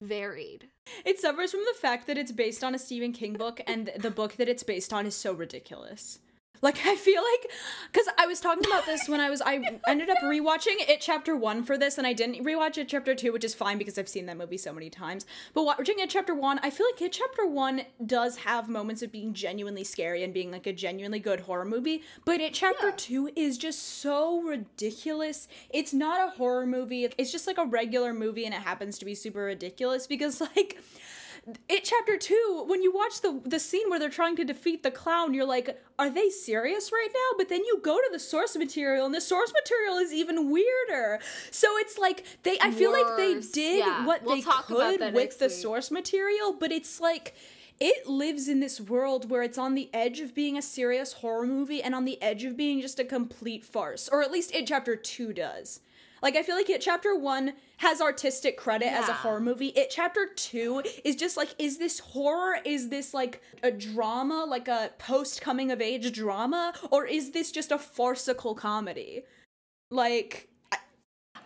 [0.00, 0.68] varied.
[1.04, 4.10] It suffers from the fact that it's based on a Stephen King book, and the
[4.10, 6.18] book that it's based on is so ridiculous.
[6.62, 7.50] Like I feel like
[7.92, 11.36] cuz I was talking about this when I was I ended up rewatching it chapter
[11.36, 14.08] 1 for this and I didn't rewatch it chapter 2 which is fine because I've
[14.08, 15.26] seen that movie so many times.
[15.52, 19.12] But watching it chapter 1, I feel like it chapter 1 does have moments of
[19.12, 22.94] being genuinely scary and being like a genuinely good horror movie, but it chapter Yeah.
[22.96, 25.48] 2 is just so ridiculous.
[25.70, 27.04] It's not a horror movie.
[27.18, 30.78] It's just like a regular movie and it happens to be super ridiculous because like
[31.68, 34.90] it chapter two when you watch the the scene where they're trying to defeat the
[34.90, 37.36] clown you're like are they serious right now?
[37.38, 41.20] But then you go to the source material and the source material is even weirder.
[41.50, 45.38] So it's like they i feel like they did Yeah, what we'll they could with
[45.38, 45.54] the week.
[45.54, 47.34] source material but it's like
[47.80, 51.46] it lives in this world where it's on the edge of being a serious horror
[51.46, 54.66] movie and on the edge of being just a complete farce or at least it
[54.66, 55.80] chapter 2 does.
[56.22, 59.68] Like I feel like it chapter 1 has artistic credit as a horror movie.
[59.68, 62.58] It chapter 2 is just like is this horror?
[62.64, 67.50] Is this like a drama, like a post coming of age drama or is this
[67.50, 69.22] just a farcical comedy?
[69.90, 70.78] Like I-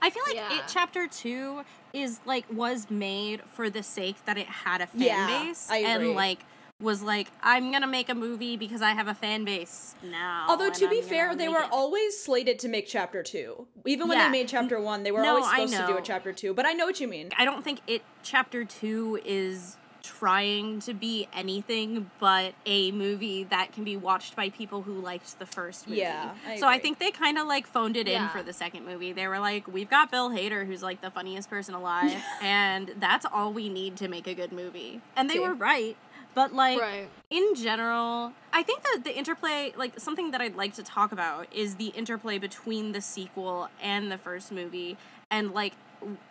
[0.03, 0.59] I feel like Yeah.
[0.59, 1.63] it chapter two
[1.93, 5.79] is like was made for the sake that it had a fan Yeah, base I
[5.79, 6.09] agree.
[6.09, 6.41] and like
[6.81, 10.47] was like I'm gonna make a movie because I have a fan base now.
[10.49, 13.67] Although to be I'm fair, they were it." always slated to make chapter 2.
[13.87, 14.27] Even when Yeah.
[14.27, 16.55] they made chapter 1, they were No, always I supposed to do a chapter 2.
[16.55, 17.31] But I know what you mean.
[17.37, 23.73] I don't think it chapter two is trying to be anything but a movie that
[23.73, 26.01] can be watched by people who liked the first movie.
[26.01, 28.87] Yeah, I so I think they kind of like phoned it in for the second
[28.87, 29.13] movie.
[29.13, 33.27] They were like, "We've got Bill Hader, who's like the funniest person alive, and that's
[33.31, 35.41] all we need to make a good movie." And they See.
[35.41, 35.97] were right.
[36.39, 37.09] But like Right.
[37.31, 41.49] in general, I think that the interplay, like something that I'd like to talk about,
[41.53, 44.97] is the interplay between the sequel and the first movie,
[45.33, 45.73] and like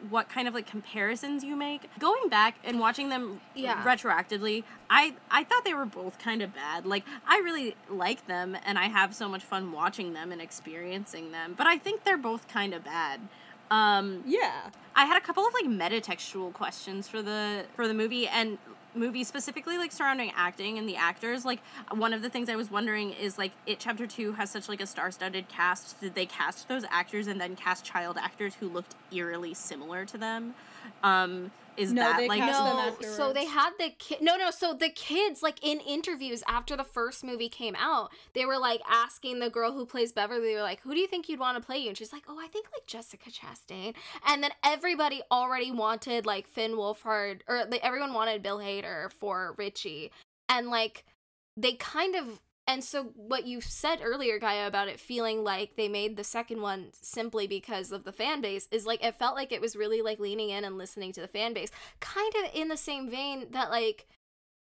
[0.10, 1.90] what kind of like comparisons you make.
[2.00, 3.84] Going back and watching them Yeah.
[3.84, 6.86] retroactively, I I thought they were both kind of bad.
[6.86, 11.34] Like I really like them, and I have so much fun watching them and experiencing
[11.34, 11.54] them.
[11.58, 13.20] But I think they're both kind of bad.
[13.70, 14.70] Um, Yeah.
[14.96, 18.58] I had a couple of like metatextual questions for the for the movie and
[18.98, 21.60] movie specifically like surrounding acting and the actors like
[21.92, 24.82] one of the things i was wondering is like it chapter 2 has such like
[24.82, 26.00] a star-studded cast.
[26.02, 30.18] Did they cast those actors and then cast child actors who looked eerily similar to
[30.18, 30.54] them
[31.04, 34.20] um is No, that like cast them No, so they had the kid.
[34.22, 34.52] No, no.
[34.52, 38.82] So the kids, like in interviews after the first movie came out, they were like
[38.90, 41.58] asking the girl who plays Beverly, they were like, "Who do you think you'd want
[41.58, 43.94] to play you?" And she's like, "Oh, I think like Jessica Chastain."
[44.28, 49.54] And then everybody already wanted like Finn Wolfhard, or like, everyone wanted Bill Hader for
[49.58, 50.12] Richie,
[50.50, 51.06] and like
[51.56, 52.42] they kind of.
[52.68, 56.62] And so, what you said earlier, Gaia, about it feeling like they made the second
[56.62, 60.02] one simply because of the fan base is like it felt like it was really
[60.02, 63.48] like leaning in and listening to the fan base kind of in the same vein
[63.52, 64.08] that like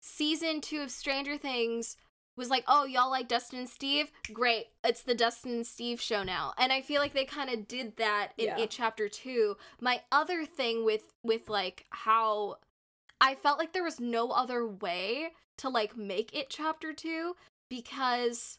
[0.01, 1.97] season two of Stranger Things
[2.37, 4.13] was like, oh, y'all like Dustin and Steve?
[4.31, 4.67] Great.
[4.85, 6.53] It's the Dustin and Steve show now.
[6.59, 8.59] And I feel like they kind of did that in Yeah.
[8.59, 9.57] it chapter two.
[9.81, 12.59] My other thing with with like how
[13.23, 17.35] I felt like there was no other way to like make it chapter two
[17.68, 18.59] because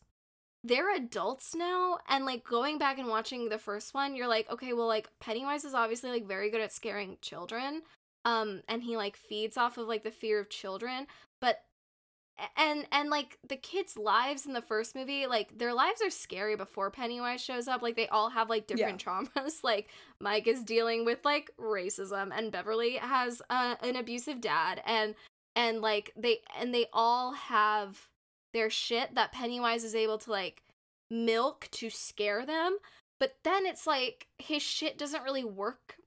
[0.63, 4.73] they're adults now and like going back and watching the first one you're like okay
[4.73, 7.81] well like pennywise is obviously like very good at scaring children
[8.25, 11.07] um and he like feeds off of like the fear of children
[11.39, 11.61] but
[12.55, 16.55] and and like the kids lives in the first movie like their lives are scary
[16.55, 19.89] before pennywise shows up like they all have like different traumas like
[20.19, 25.15] mike is dealing with like racism and beverly has uh, an abusive dad and
[25.55, 28.07] and like they and they all have
[28.57, 30.63] their shit that pennywise is able to like
[31.09, 32.77] milk to scare them
[33.19, 35.97] but then it's like his shit doesn't really work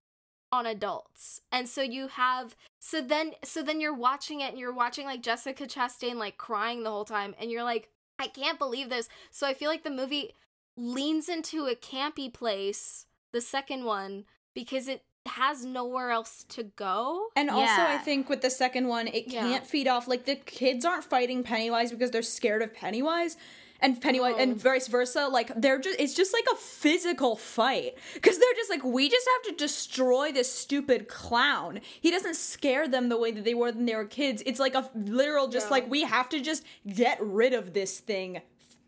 [0.52, 1.40] on adults.
[1.52, 5.22] And so you have so then so then you're watching it and you're watching like
[5.22, 9.08] jessica chastain like crying the whole time and you're like i can't believe this.
[9.30, 10.34] So i feel like the movie
[10.76, 17.26] leans into a campy place the second one because it has nowhere else to go
[17.36, 19.40] And also, I think with the second one, it Yeah.
[19.42, 23.36] can't feed off like the kids aren't fighting Pennywise because they're scared of Pennywise,
[23.82, 24.42] and Pennywise No.
[24.42, 25.28] and vice versa.
[25.28, 29.26] Like they're just it's just like a physical fight because they're just like we just
[29.36, 31.80] have to destroy this stupid clown.
[32.00, 34.42] He doesn't scare them the way that they were when they were kids.
[34.46, 35.70] It's like a literal just Yeah.
[35.72, 38.40] like we have to just get rid of this thing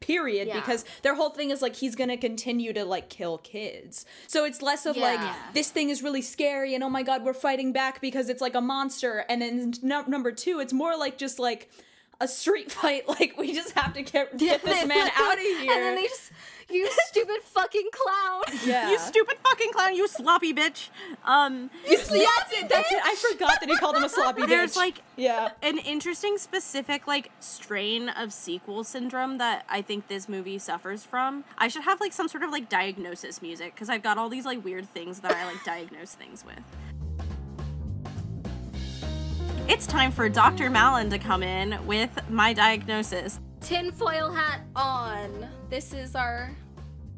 [0.02, 0.60] period Yeah.
[0.60, 4.04] because their whole thing is like he's gonna continue to like kill kids.
[4.26, 5.20] So it's less of like
[5.54, 8.54] this thing is really scary and oh my god we're fighting back because it's like
[8.54, 9.24] a monster.
[9.28, 11.70] And then no- number two it's more like just like
[12.22, 13.04] a street fight.
[13.12, 15.72] Like we just have to get, get this man out of here.
[15.72, 16.32] And then they just,
[16.70, 18.58] you stupid fucking clown.
[18.64, 18.90] yeah.
[18.90, 20.88] You stupid fucking clown, you sloppy bitch.
[21.24, 22.68] Um, You That's it.
[22.68, 22.98] That's it.
[23.04, 24.48] I forgot that he called him a sloppy bitch.
[24.48, 25.50] there's like yeah.
[25.62, 31.44] an interesting specific like strain of sequel syndrome that I think this movie suffers from.
[31.58, 34.46] I should have like some sort of like diagnosis music because I've got all these
[34.46, 36.62] like weird things that I like diagnose things with.
[39.68, 40.70] It's time for Dr.
[40.70, 43.40] Malin to come in with my diagnosis.
[43.60, 45.48] Tinfoil hat on.
[45.70, 46.50] This is our.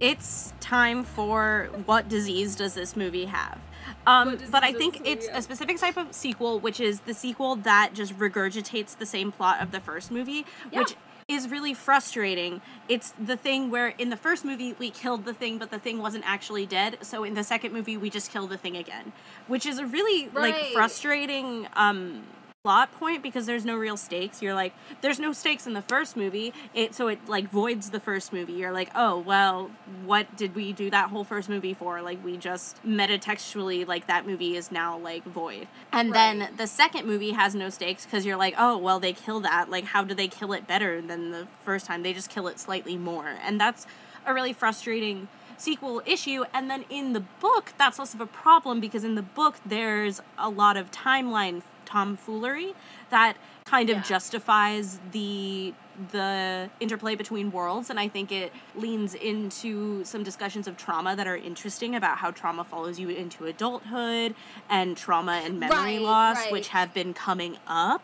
[0.00, 3.58] It's time for what disease does this movie have?
[4.06, 7.92] Um, but I think it's a specific type of sequel, which is the sequel that
[7.94, 10.80] just regurgitates the same plot of the first movie, Yeah.
[10.80, 10.96] which
[11.34, 12.60] is really frustrating.
[12.88, 15.98] It's the thing where in the first movie we killed the thing, but the thing
[15.98, 16.98] wasn't actually dead.
[17.02, 19.12] So in the second movie we just kill the thing again,
[19.46, 22.22] which is a really like frustrating um
[22.64, 24.40] plot point because there's no real stakes.
[24.40, 24.72] You're like,
[25.02, 28.54] there's no stakes in the first movie, it so it like voids the first movie.
[28.54, 29.70] You're like, oh well,
[30.06, 32.00] what did we do that whole first movie for?
[32.00, 35.68] Like we just metatextually like that movie is now like void.
[35.92, 39.40] And then the second movie has no stakes because you're like, oh well, they kill
[39.40, 39.68] that.
[39.68, 42.02] Like how do they kill it better than the first time?
[42.02, 43.86] They just kill it slightly more, and that's
[44.24, 48.80] a really frustrating sequel issue and then in the book that's less of a problem
[48.80, 51.62] because in the book there's a lot of timeline
[51.98, 52.74] tomfoolery
[53.10, 54.02] that kind of Yeah.
[54.02, 55.72] justifies the
[56.10, 61.28] the interplay between worlds and i think it leans into some discussions of trauma that
[61.28, 64.34] are interesting about how trauma follows you into adulthood
[64.68, 66.52] and trauma and memory Right, loss right.
[66.52, 68.02] which have been coming up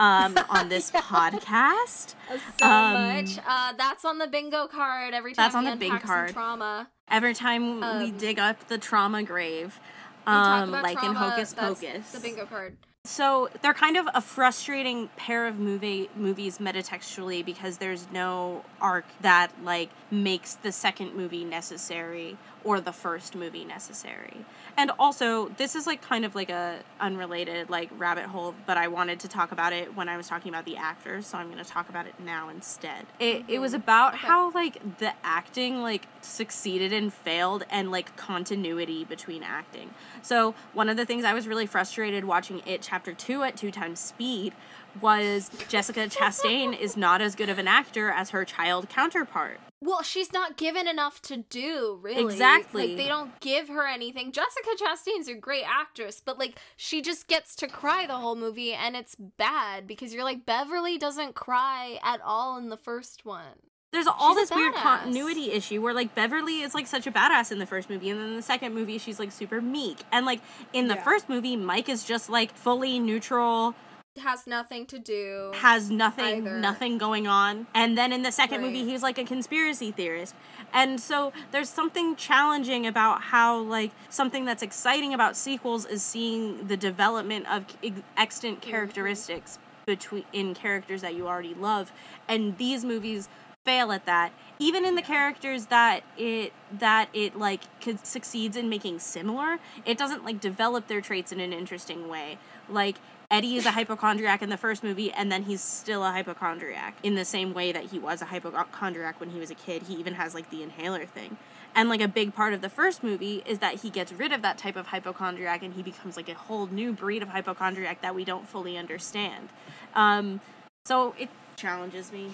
[0.00, 2.14] um, on this podcast
[2.58, 3.38] So Um, much.
[3.46, 6.08] Uh, that's on the bingo card every time That's on we the bing unpack some
[6.16, 6.32] card.
[6.32, 6.88] trauma.
[7.08, 7.62] every time
[8.00, 9.78] we Um, dig up the trauma grave
[10.26, 12.76] um, like in trauma, hocus that's pocus The bingo card.
[13.10, 19.04] So they're kind of a frustrating pair of movie movies metatextually because there's no arc
[19.20, 24.44] that like makes the second movie necessary or the first movie necessary.
[24.76, 28.86] And also, this is like kind of like a unrelated like rabbit hole, but I
[28.86, 31.62] wanted to talk about it when I was talking about the actors, so I'm going
[31.62, 33.06] to talk about it now instead.
[33.18, 33.82] It it was mm-hmm.
[33.82, 34.26] about Okay.
[34.26, 39.90] how like the acting like succeeded and failed and like continuity between acting.
[40.22, 43.70] So, one of the things I was really frustrated watching it chapter 2 at two
[43.70, 44.52] times speed
[45.00, 49.60] was Jessica Chastain is not as good of an actor as her child counterpart.
[49.82, 52.22] Well, she's not given enough to do, really.
[52.22, 52.88] Exactly.
[52.88, 54.30] Like they don't give her anything.
[54.30, 58.74] Jessica Chastain's a great actress, but like she just gets to cry the whole movie
[58.74, 63.69] and it's bad because you're like Beverly doesn't cry at all in the first one.
[63.92, 67.50] There's all She's this weird continuity issue where like Beverly is like such a badass
[67.50, 69.98] in the first movie and then in the second movie she's like super meek.
[70.12, 70.40] And like
[70.72, 71.02] in the Yeah.
[71.02, 73.74] first movie Mike is just like fully neutral,
[74.22, 75.50] Has nothing to do.
[75.56, 76.58] has nothing Either.
[76.60, 80.34] nothing going on and then in the second movie he's like a conspiracy theorist
[80.72, 86.64] and so there's something challenging about how like something that's exciting about sequels is seeing
[86.68, 88.70] the development of ex- extant Mm-hmm.
[88.70, 91.90] characteristics between in characters that you already love
[92.28, 93.28] and these movies
[93.64, 98.68] fail at that even in the characters that it that it like could succeeds in
[98.68, 102.96] making similar it doesn't like develop their traits in an interesting way like
[103.30, 107.14] Eddie is a hypochondriac in the first movie, and then he's still a hypochondriac in
[107.14, 109.84] the same way that he was a hypochondriac when he was a kid.
[109.84, 111.36] He even has like the inhaler thing.
[111.76, 114.42] And like a big part of the first movie is that he gets rid of
[114.42, 118.16] that type of hypochondriac and he becomes like a whole new breed of hypochondriac that
[118.16, 119.48] we don't fully understand.
[119.94, 120.40] Um,
[120.84, 122.32] so it challenges me.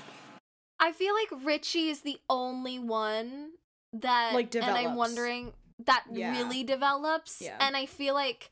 [0.78, 3.52] I feel like Richie is the only one
[3.92, 5.52] that Like, and I'm wondering
[5.84, 6.30] that Yeah.
[6.30, 7.40] really develops.
[7.40, 7.56] Yeah.
[7.60, 8.50] And I feel like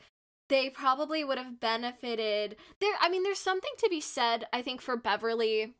[0.49, 4.81] they probably would have benefited there I mean there's something to be said I think
[4.81, 5.75] for Beverly.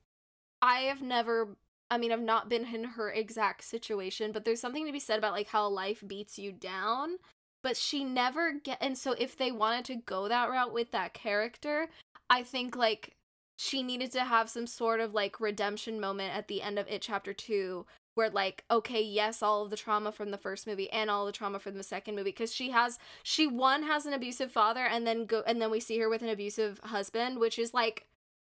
[0.63, 1.57] I have never
[1.91, 5.19] I mean I've not been in her exact situation, but there's something to be said
[5.19, 7.17] about like how life beats you down.
[7.63, 11.15] But she never get and so if they wanted to go that route with that
[11.15, 11.89] character,
[12.31, 13.15] I think like
[13.57, 17.01] she needed to have some sort of like redemption moment at the end of it
[17.03, 21.11] chapter 2 where like okay yes all of the trauma from the first movie and
[21.11, 24.53] all the trauma from the second movie because she has she one has an abusive
[24.53, 27.75] father and then go and then we see her with an abusive husband which is
[27.75, 28.07] like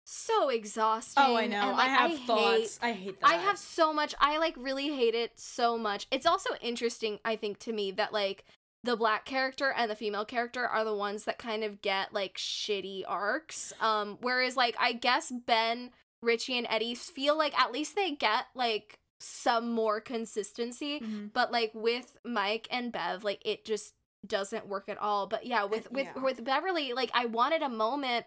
[0.06, 1.62] so exhausting Oh, I know.
[1.62, 2.80] and, like, I have hate- thoughts.
[2.82, 3.30] I hate that.
[3.30, 4.14] I have so much.
[4.20, 6.08] I like really hate it so much.
[6.12, 8.44] It's also interesting, I think, to me that like
[8.84, 12.38] the black character and the female character are the ones that kind of get like
[12.38, 13.74] shitty arcs.
[13.80, 15.92] Um, whereas like I guess Ben,
[16.22, 21.00] Richie, and Eddie feel like at least they get like some more consistency.
[21.00, 21.32] Mhm.
[21.34, 23.94] But like with Mike and Bev, like it just
[24.28, 25.28] doesn't work at all.
[25.28, 26.22] But yeah, with with yeah.
[26.22, 28.26] with Beverly, like I wanted a moment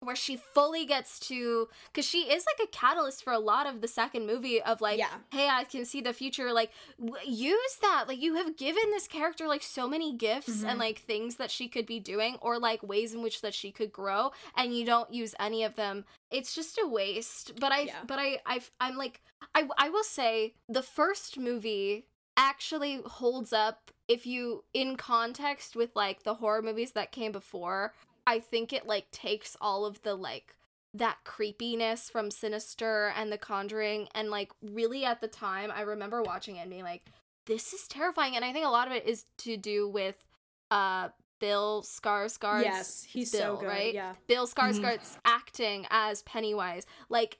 [0.00, 3.80] where she fully gets to because she is like a catalyst for a lot of
[3.80, 5.08] the second movie of like Yeah.
[5.32, 6.70] hey i can see the future like
[7.02, 10.68] w- use that like you have given this character like so many gifts Mhm.
[10.68, 13.72] and like things that she could be doing or like ways in which that she
[13.72, 17.80] could grow and you don't use any of them it's just a waste but i
[17.80, 17.94] Yeah.
[18.06, 19.22] but i i i'm like
[19.54, 25.96] i i will say the first movie actually holds up if you in context with
[25.96, 27.94] like the horror movies that came before
[28.26, 30.56] i think it like takes all of the like
[30.94, 36.22] that creepiness from sinister and the conjuring and like really at the time i remember
[36.22, 37.04] watching it and being like
[37.46, 40.26] this is terrifying and i think a lot of it is to do with
[40.70, 41.08] uh
[41.40, 43.68] bill skarsgård's yes, he's Bill, so good.
[43.68, 43.94] right?
[43.94, 44.14] Yeah.
[44.26, 47.38] Bill Skarsgård's acting as Pennywise, like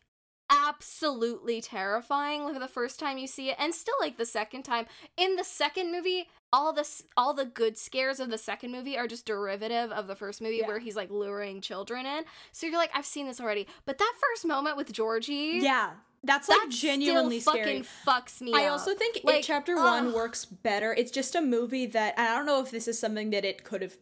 [0.50, 2.44] absolutely terrifying.
[2.44, 4.86] Like the first time you see it, and still like the second time.
[5.16, 9.06] In the second movie, all this, all the good scares of the second movie are
[9.08, 10.66] just derivative of the first movie, Yeah.
[10.66, 12.24] where he's like luring children in.
[12.52, 13.66] So you're like, I've seen this already.
[13.84, 15.90] But that first moment with Georgie, Yeah.
[16.26, 17.82] That's like that genuinely still scary.
[17.82, 18.52] fucking fucks me.
[18.54, 18.72] I up.
[18.72, 20.92] also think Like, it chapter one works better.
[20.92, 23.64] It's just a movie that and I don't know if this is something that it
[23.64, 23.96] could have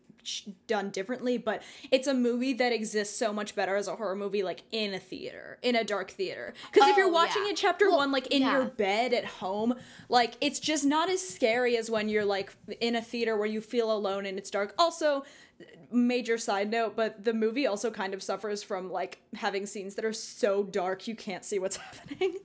[0.66, 4.42] done differently, but it's a movie that exists so much better as a horror movie,
[4.42, 6.54] like in a theater, in a dark theater.
[6.72, 7.50] Because if Oh, you're watching yeah.
[7.50, 8.52] it chapter Well, one, like in yeah.
[8.52, 9.74] your bed at home,
[10.08, 13.60] like it's just not as scary as when you're like in a theater where you
[13.60, 14.74] feel alone and it's dark.
[14.78, 15.24] Also,
[15.92, 20.04] major side note, but the movie also kind of suffers from like having scenes that
[20.04, 22.36] are so dark you can't see what's happening,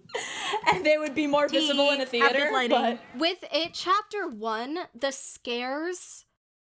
[0.71, 2.49] and they would be more visible in a theater.
[2.69, 6.25] But with it chapter one the scares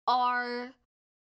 [0.07, 0.71] are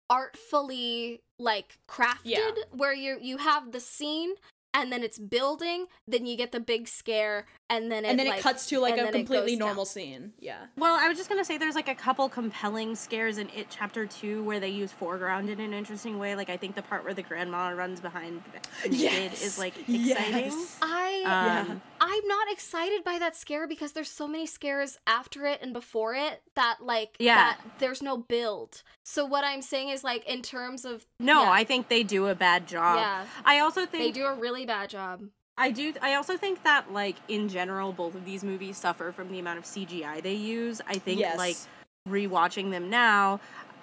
[0.10, 2.52] artfully like crafted Yeah.
[2.72, 4.34] where you you have the scene
[4.78, 8.28] and then it's building then you get the big scare and then it and then
[8.28, 9.68] like, it cuts to like a completely goes down.
[9.68, 10.32] normal scene.
[10.40, 10.68] Yeah.
[10.78, 14.06] Well, I was just gonna say there's like a couple compelling scares in It Chapter
[14.06, 16.36] Two where they use foreground in an interesting way.
[16.36, 18.42] Like I think the part where the grandma runs behind
[18.84, 20.06] the kid is like exciting.
[20.06, 20.78] Yes.
[20.82, 21.76] I um, Yeah.
[22.10, 26.16] I'm not excited by that scare because there's so many scares after it and before
[26.16, 27.36] it that like Yeah.
[27.36, 28.82] that there's no build.
[29.04, 32.28] So what I'm saying is like in terms of No, yeah, I think they do
[32.28, 32.98] a bad job.
[33.00, 33.26] Yeah.
[33.44, 35.22] I also think they do a really bad job.
[35.58, 35.94] I do.
[36.02, 39.58] I also think that, like in general, both of these movies suffer from the amount
[39.58, 40.80] of CGI they use.
[40.88, 41.36] I think, Yes.
[41.38, 41.58] like
[42.08, 43.40] rewatching them now,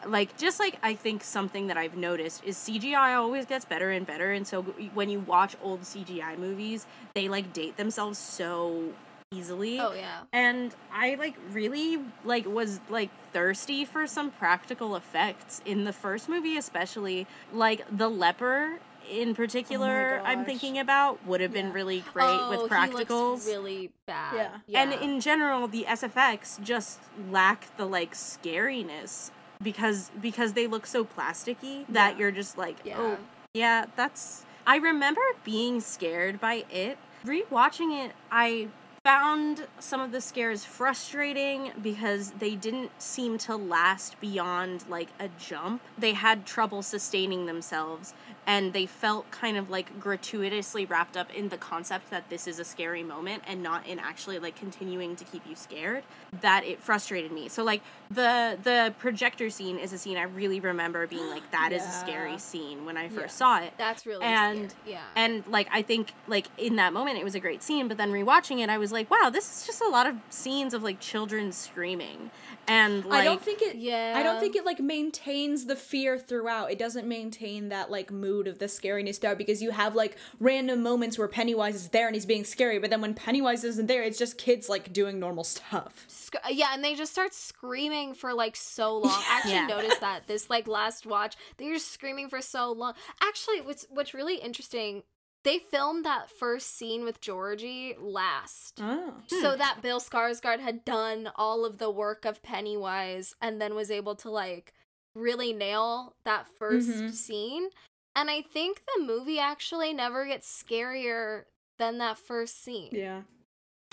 [0.07, 4.07] like just like I think something that I've noticed is CGI always gets better and
[4.07, 4.63] better, and so
[4.95, 8.93] when you watch old CGI movies, they like date themselves so
[9.31, 9.81] easily.
[9.81, 10.21] Oh yeah.
[10.33, 16.29] And I like really like was like thirsty for some practical effects in the first
[16.29, 18.79] movie especially like the leper
[19.11, 21.73] in particular I'm thinking about would have been Yeah.
[21.75, 23.45] really great oh, with practicals.
[23.47, 24.51] really bad.
[24.69, 24.81] Yeah.
[24.83, 27.01] And in general the SFX just
[27.31, 29.31] lack the like scariness
[29.65, 32.19] because because they look so plasticky that Yeah.
[32.21, 32.97] you're just like Yeah.
[32.99, 33.19] oh
[33.55, 36.97] yeah that's I remember being scared by it.
[37.27, 38.69] Rewatching it, I
[39.05, 45.29] found some of the scares frustrating because they didn't seem to last beyond like a
[45.39, 45.83] jump.
[45.99, 48.15] They had trouble sustaining themselves
[48.47, 52.59] and they felt kind of like gratuitously wrapped up in the concept that this is
[52.59, 56.03] a scary moment and not in actually like continuing to keep you scared
[56.41, 57.49] that it frustrated me.
[57.49, 61.73] So like the the projector scene is a scene I really remember being like that
[61.73, 63.47] is a scary scene when I first Yeah.
[63.47, 63.73] saw it.
[63.79, 64.95] That's really and- scary.
[64.95, 65.03] yeah.
[65.17, 68.11] And like I think like in that moment it was a great scene, but then
[68.13, 71.01] rewatching it I was like, wow, this is just a lot of scenes of like
[71.01, 72.31] children screaming.
[72.67, 74.15] And like I don't think it yeah.
[74.17, 76.71] I don't think it like maintains the fear throughout.
[76.71, 80.83] It doesn't maintain that like mood of the scariness there because you have like random
[80.83, 84.03] moments where Pennywise is there and he's being scary, but then when Pennywise isn't there,
[84.03, 86.05] it's just kids like doing normal stuff.
[86.09, 89.23] Sc- yeah, and they just start screaming for like so long.
[89.31, 89.67] I actually Yeah.
[89.67, 92.95] noticed that this like last watch, they were screaming for so long.
[93.23, 95.03] Actually, what's what's really interesting,
[95.45, 98.81] they filmed that first scene with Georgie last.
[98.83, 99.15] Oh.
[99.27, 103.91] So that Bill Skarsgård had done all of the work of Pennywise and then was
[103.91, 104.73] able to like
[105.15, 107.13] really nail that 1st Mhm.
[107.13, 107.69] scene.
[108.17, 111.45] And I think the movie actually never gets scarier
[111.79, 112.91] than that first scene.
[112.93, 113.23] Yeah.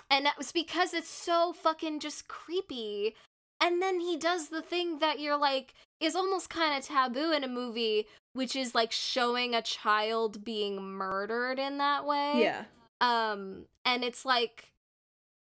[0.09, 3.15] And that was because it's so fucking just creepy.
[3.61, 7.43] And then he does the thing that you're like is almost kind of taboo in
[7.43, 12.41] a movie, which is like showing a child being murdered in that way.
[12.41, 12.65] Yeah.
[12.99, 14.71] Um and it's like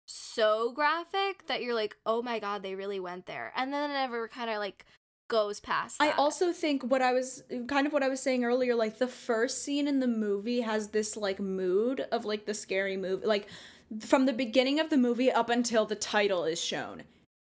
[0.07, 3.93] so graphic that you're like, "Oh my god, they really went there." And then it
[3.93, 4.85] never kind of like
[5.27, 8.75] goes past I also think what I was kind of what I was saying earlier,
[8.75, 12.97] like the first scene in the movie has this like mood of like the scary
[12.97, 13.47] movie, like
[14.01, 17.03] from the beginning of the movie up until the title is shown.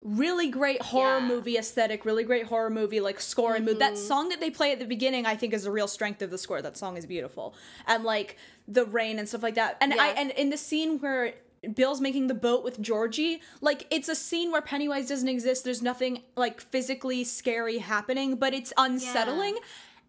[0.01, 1.27] really great horror Yeah.
[1.27, 3.81] movie aesthetic, really great horror movie like score and mood.
[3.81, 4.07] That Mhm.
[4.07, 6.39] song that they play at the beginning, I think, is a real strength of the
[6.39, 6.63] score.
[6.63, 7.53] That song is beautiful,
[7.85, 8.37] and like
[8.69, 9.77] the rain and stuff like that.
[9.81, 11.35] And I and in the scene where
[11.75, 15.65] Bill's making the boat with Georgie, like it's a scene where Pennywise doesn't exist.
[15.65, 19.59] There's nothing like physically scary happening, but it's unsettling.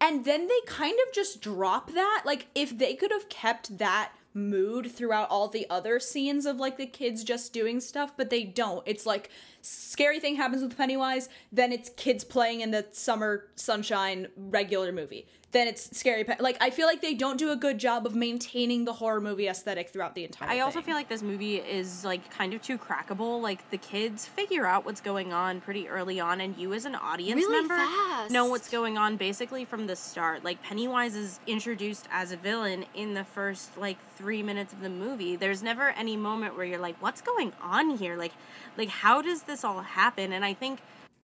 [0.02, 2.24] And then they kind of just drop that.
[2.26, 6.78] Like if they could have kept that mood throughout all the other scenes of like
[6.78, 8.84] the kids just doing stuff, but they don't.
[8.86, 9.30] It's like
[9.62, 15.28] scary thing happens with Pennywise, then it's kids playing in the summer sunshine regular movie.
[15.52, 16.24] Then it's scary.
[16.24, 19.20] Pe- like I feel like they don't do a good job of maintaining the horror
[19.20, 20.48] movie aesthetic throughout the entire.
[20.48, 23.42] I also feel like this movie is like kind of too crackable.
[23.42, 26.94] Like the kids figure out what's going on pretty early on, and you as an
[26.96, 28.32] audience Really member fast.
[28.32, 30.44] know what's going on basically from the start.
[30.44, 34.90] Like Pennywise is introduced as a villain in the first like three minutes of the
[34.90, 35.36] movie.
[35.36, 38.34] There's never any moment where you're like, "What's going on here?" Like,
[38.78, 40.32] like how does this all happen?
[40.32, 40.80] And I think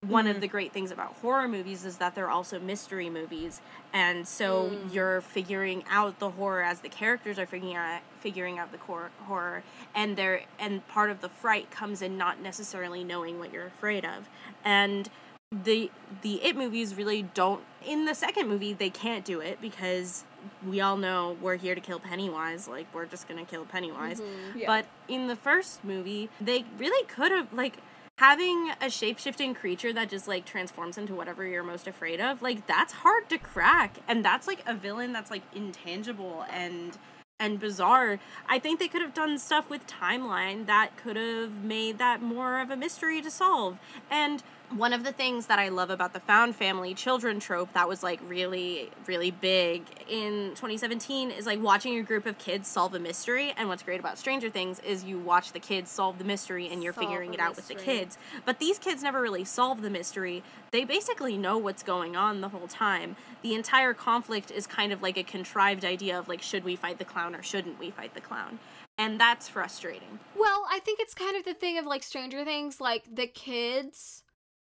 [0.08, 0.42] one of mm-hmm.
[0.42, 3.62] the great things about horror movies is that they're also mystery movies.
[3.94, 4.94] And so mm.
[4.94, 9.12] you're figuring out the horror as the characters are figuring out figuring out the core
[9.20, 9.62] horror.
[9.94, 14.04] And they're and part of the fright comes in not necessarily knowing what you're afraid
[14.04, 14.28] of.
[14.66, 15.08] And
[15.52, 15.92] the
[16.24, 20.24] the it movies really don't in the second movie they can't do it because
[20.66, 22.68] we all know we're here to kill pennywise.
[22.68, 24.20] Like we're just gonna kill pennywise.
[24.20, 24.60] Mm-hmm.
[24.60, 24.66] Yeah.
[24.66, 27.78] but in the first movie they really could have like
[28.22, 32.68] having a shape-shifting creature that just like transforms into whatever you're most afraid of like
[32.68, 37.00] that's hard to crack and that's like a villain that's like intangible and
[37.40, 38.20] and bizarre.
[38.48, 42.62] I think they could have done stuff with timeline that could have made that more
[42.62, 43.80] of a mystery to solve
[44.12, 44.44] and
[44.78, 48.04] one of the things that I love about the found family children trope that was
[48.04, 53.00] like really, really big in 2017 is like watching a group of kids solve a
[53.00, 53.54] mystery.
[53.58, 56.82] And what's great about Stranger Things is you watch the kids solve the mystery and
[56.82, 58.18] you're Solve figuring it out with the kids.
[58.46, 60.44] But these kids never really solve the mystery.
[60.72, 63.16] They basically know what's going on the whole time.
[63.42, 66.98] The entire conflict is kind of like a contrived idea of like, should we fight
[66.98, 68.60] the clown or shouldn't we fight the clown?
[68.98, 70.20] And that's frustrating.
[70.38, 74.24] Well, I think it's kind of the thing of like Stranger Things, like the kids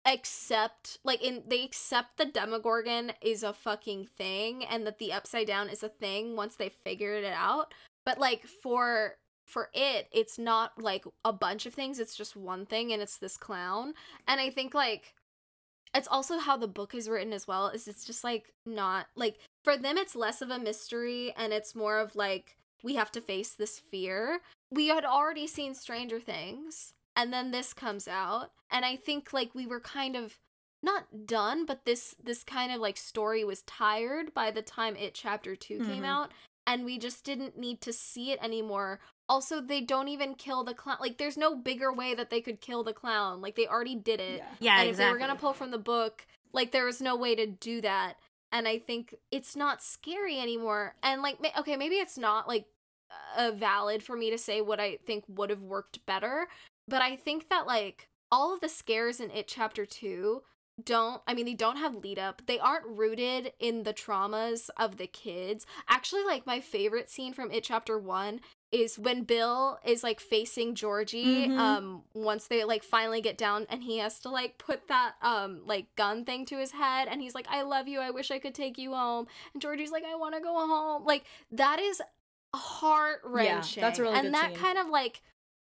[0.05, 5.47] accept like in they accept the demogorgon is a fucking thing and that the upside
[5.47, 7.73] down is a thing once they figured it out.
[8.05, 11.99] But like for for it it's not like a bunch of things.
[11.99, 13.93] It's just one thing and it's this clown.
[14.27, 15.13] And i think like
[15.93, 19.39] it's also how the book is written as well is it's just like not like
[19.63, 23.21] for them it's less of a mystery and it's more of like we have to
[23.21, 24.41] face this fear.
[24.71, 29.53] We had already seen stranger things and then this comes out and i think like
[29.53, 30.35] we were kind of
[30.83, 35.13] not done but this this kind of like story was tired by the time it
[35.13, 36.05] chapter 2 came Mhm.
[36.05, 36.31] out
[36.67, 38.99] and we just didn't need to see it anymore
[39.29, 42.61] also they don't even kill the clown like there's no bigger way that they could
[42.61, 44.45] kill the clown like they already did it Yeah.
[44.59, 44.89] Yeah, and exactly.
[44.89, 47.81] if they were gonna pull from the book, like there was no way to do
[47.81, 48.17] that.
[48.51, 50.95] And I think it's not scary anymore.
[51.01, 52.65] And like, ma- okay, maybe it's not like
[53.37, 56.47] uh, valid for me to say what I think would have worked better,
[56.91, 60.43] but I think that like all of the scares in it chapter two
[60.83, 62.41] don't i mean they don't have lead up.
[62.47, 65.65] They aren't rooted in the traumas of the kids.
[65.87, 68.39] Actually like my favorite scene from it chapter one
[68.71, 71.57] is when bill is like facing georgie Mhm.
[71.57, 75.61] um once they like finally get down and he has to like put that um
[75.65, 77.99] like gun thing to his head and he's like i love you.
[77.99, 79.27] I wish i could take you home.
[79.53, 81.03] And georgie's like i want to go home.
[81.05, 82.01] Like that is
[82.55, 84.57] heart wrenching yeah, that's really and that scene.
[84.63, 85.21] kind of like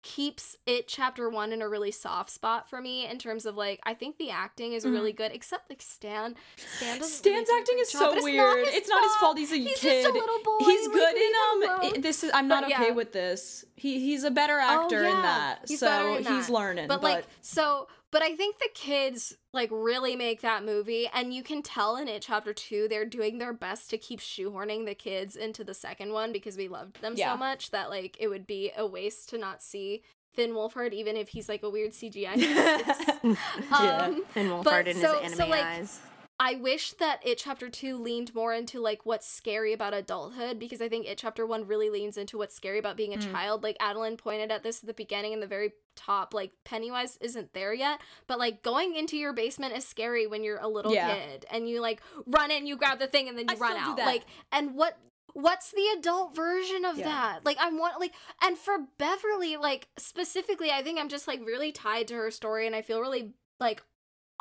[0.03, 3.81] keeps it chapter one in a really soft spot for me in terms of like
[3.85, 6.35] I think the acting is really good, except like Stan.
[6.57, 8.65] Stan Stan's acting is job, so it's weird.
[8.67, 9.39] Not it's not his fault.
[9.39, 10.03] He's a He's kid.
[10.03, 10.59] just a little boy.
[10.65, 12.01] He's like, good in um.
[12.03, 12.93] This is I'm not But, okay yeah.
[12.95, 13.65] with this.
[13.77, 16.53] He he's a better Oh, actor in that, He's so in he's that.
[16.53, 16.89] learning.
[16.89, 21.43] but like so but i think the kids like really make that movie and you
[21.43, 25.35] can tell in it chapter two they're doing their best to keep shoehorning the kids
[25.35, 27.33] into the second one because we loved them Yeah.
[27.33, 30.03] so much that like it would be a waste to not see
[30.33, 33.19] finn wolfhard even if he's like a weird cgi face.
[33.71, 34.03] Yeah.
[34.07, 36.01] um, Finn Wolfhard in so- his so, anime like, eyes.
[36.45, 40.83] I wish that it chapter two leaned more into like what's scary about adulthood because
[40.83, 43.33] I think it chapter one really leans into what's scary about being a Mm.
[43.33, 43.63] child.
[43.63, 46.35] Like Adeline pointed at this at the beginning in the very top.
[46.35, 50.59] Like Pennywise isn't there yet, but like going into your basement is scary when you're
[50.59, 51.15] a little Yeah.
[51.15, 53.77] kid and you like run in, you grab the thing, and then you I run
[53.77, 53.99] out.
[53.99, 54.99] Like and what
[55.35, 57.05] what's the adult version of Yeah.
[57.05, 58.13] that like i'm want like
[58.43, 62.67] and for beverly like specifically i think i'm just like really tied to her story
[62.67, 63.83] and i feel really like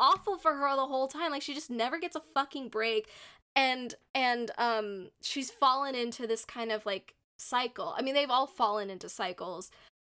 [0.02, 3.08] awful for her the whole time like she just never gets a fucking break
[3.56, 8.48] and and um she's fallen into this kind of like cycle i mean they've all
[8.48, 9.72] fallen into cycles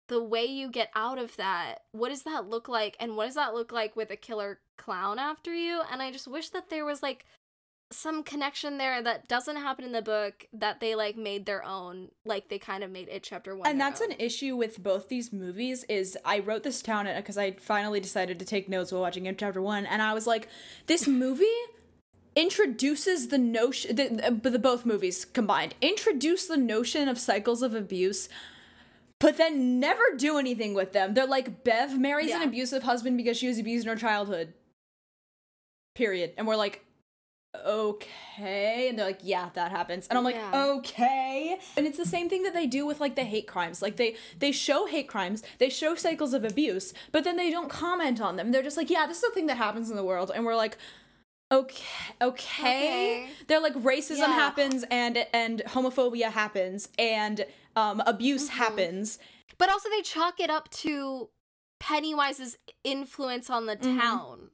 [0.07, 2.95] the way you get out of that, what does that look like?
[2.99, 5.81] And what does that look like with a killer clown after you?
[5.91, 7.25] And I just wish that there was like
[7.93, 12.09] some connection there that doesn't happen in the book that they like made their own
[12.25, 14.11] like they kind of made it chapter one and that's own.
[14.11, 18.39] an issue with both these movies is i wrote this down because i finally decided
[18.39, 20.47] to take notes while watching it chapter one and i was like
[20.87, 21.45] this movie
[22.35, 27.75] introduces the notion the, uh, the both movies combined introduce the notion of cycles of
[27.75, 28.27] abuse
[29.23, 31.13] but then never do anything with them.
[31.13, 34.53] They're like bev marries an abusive husband because she was abused in her childhood.
[35.95, 36.33] Period.
[36.37, 36.83] And we're like
[37.65, 40.65] okay and they're like yeah that happens and i'm like Yeah.
[40.77, 43.95] okay and it's the same thing that they do with like the hate crimes like
[43.97, 48.19] they they show hate crimes they show cycles of abuse but then they don't comment
[48.21, 50.31] on them they're just like yeah this is a thing that happens in the world
[50.33, 50.77] and we're like
[51.51, 51.83] okay
[52.21, 52.27] okay,
[53.21, 53.29] Okay.
[53.47, 54.33] they're like racism Yeah.
[54.33, 57.45] happens and and homophobia happens and
[57.75, 58.57] um abuse Mm-hmm.
[58.57, 59.19] happens
[59.59, 61.29] But also they chalk it up to
[61.79, 63.99] Pennywise's influence on the Mhm.
[63.99, 64.49] town.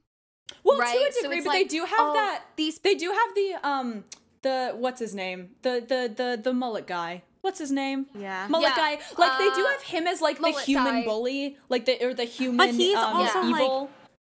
[0.64, 0.92] Well right?
[0.92, 3.68] to a degree it's but they do have oh, that these They do have the
[3.68, 4.04] um
[4.42, 5.50] the what's his name?
[5.62, 7.22] The the the the mullet guy.
[7.42, 8.06] What's his name?
[8.14, 8.46] Yeah.
[8.48, 8.98] Mullet Yeah, guy.
[9.16, 11.04] Like they do uh, have him as like the human guy.
[11.04, 13.90] bully, like the or the human But he's um, also, like, evil.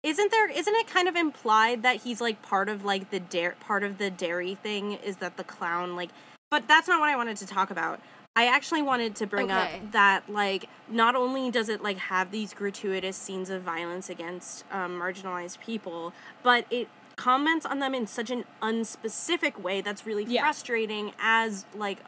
[0.04, 3.56] Isn't there isn't it kind of implied that he's like part of like the dare
[3.60, 6.10] part of the Derry thing is that the clown like
[6.50, 8.02] but that's not what I wanted to talk about.
[8.36, 9.80] I actually wanted to bring Okay.
[9.80, 14.64] up that like not only does it like have these gratuitous scenes of violence against
[14.72, 20.24] um, marginalized people, but it comments on them in such an unspecific way that's really
[20.24, 20.42] Yeah.
[20.42, 22.00] frustrating as like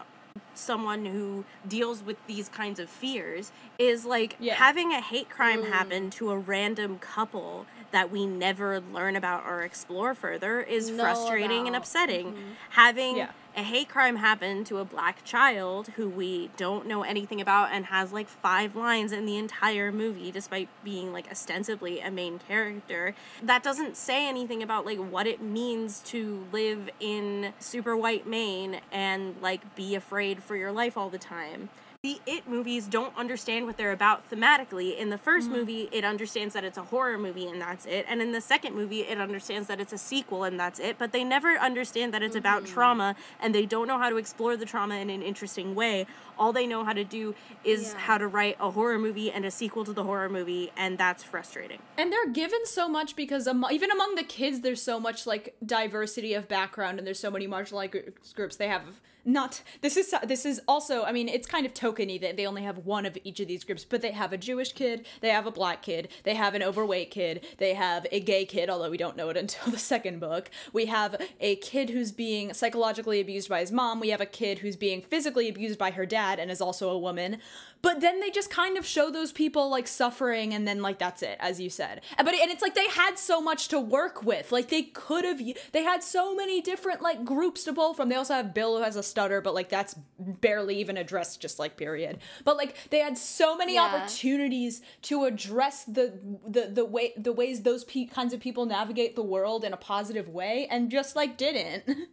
[0.54, 4.56] someone who deals with these kinds of fears is like Yeah.
[4.56, 5.70] having a hate crime Mm.
[5.72, 11.04] happen to a random couple that we never learn about or explore further is Know
[11.04, 11.84] frustrating and about.
[11.84, 12.34] upsetting.
[12.34, 12.56] Mhm.
[12.72, 13.32] Having Yeah.
[13.56, 17.86] a hate crime happen to a black child who we don't know anything about and
[17.86, 23.14] has like five lines in the entire movie despite being like ostensibly a main character
[23.44, 28.82] that doesn't say anything about like what it means to live in super white Maine
[28.92, 31.70] and like be afraid for your life all the time
[32.04, 34.98] the It movies don't understand what they're about thematically.
[34.98, 35.52] In the 1st mm-hmm.
[35.54, 38.06] movie, it understands that it's a horror movie and that's it.
[38.10, 40.98] And in the second movie, it understands that it's a sequel and that's it.
[40.98, 42.74] But they never understand that it's about mm-hmm.
[42.74, 46.06] trauma and they don't know how to explore the trauma in an interesting way.
[46.38, 48.00] All they know how to do is Yeah.
[48.00, 51.24] how to write a horror movie and a sequel to the horror movie, and that's
[51.24, 51.80] frustrating.
[51.98, 56.34] And they're given so much because even among the kids, there's so much like diversity
[56.34, 58.58] of background, and there's so many marginalized groups.
[58.58, 59.62] They have not.
[59.82, 61.04] This is this is also.
[61.04, 63.64] I mean, it's kind of tokeny that they only have one of each of these
[63.64, 66.64] groups, but they have a Jewish kid, they have a black kid, they have an
[66.64, 68.70] overweight kid, they have a gay kid.
[68.70, 70.50] Although we don't know it until the second book.
[70.74, 74.00] We have a kid who's being psychologically abused by his mom.
[74.00, 76.98] We have a kid who's being physically abused by her dad and is also a
[76.98, 77.38] woman.
[77.84, 81.22] But then they just kind of show those people like suffering and then like that's
[81.22, 82.02] it, as you said.
[82.18, 84.52] And- But and it's like they had so much to work with.
[84.54, 85.40] Like they could have
[85.74, 88.08] they had so many different like groups to pull from.
[88.10, 91.60] They also have Bill who has a stutter, but like that's barely even addressed just
[91.60, 92.20] like period.
[92.46, 93.84] But like they had so many Yeah.
[93.84, 96.18] opportunities to address the
[96.48, 99.78] the the way the ways those pe- kinds of people navigate the world in a
[99.78, 101.84] positive way and just like didn't.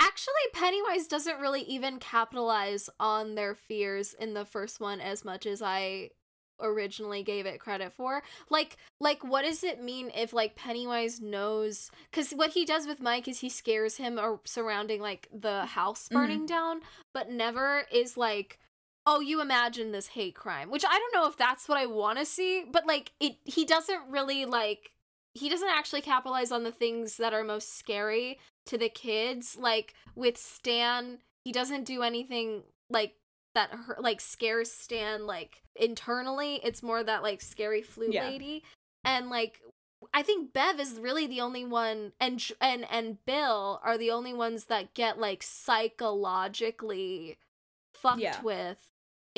[0.00, 5.44] Actually, Pennywise doesn't really even capitalize on their fears in the first one as much
[5.44, 6.10] as I
[6.62, 8.22] originally gave it credit for.
[8.48, 13.00] Like like what does it mean if like Pennywise knows cuz what he does with
[13.00, 16.16] Mike is he scares him or surrounding like the house mm-hmm.
[16.16, 16.82] burning down,
[17.12, 18.58] but never is like
[19.06, 22.18] oh you imagine this hate crime, which I don't know if that's what I want
[22.18, 24.92] to see, but like it he doesn't really like
[25.34, 29.94] he doesn't actually capitalize on the things that are most scary to the kids like
[30.14, 33.14] with stan he doesn't do anything like
[33.54, 38.28] that hurt, like scares stan like internally it's more that like scary flute Yeah.
[38.28, 38.62] lady
[39.04, 39.60] and like
[40.14, 44.32] i think bev is really the only one and and and bill are the only
[44.34, 47.38] ones that get like psychologically
[47.94, 48.40] fucked Yeah.
[48.42, 48.78] with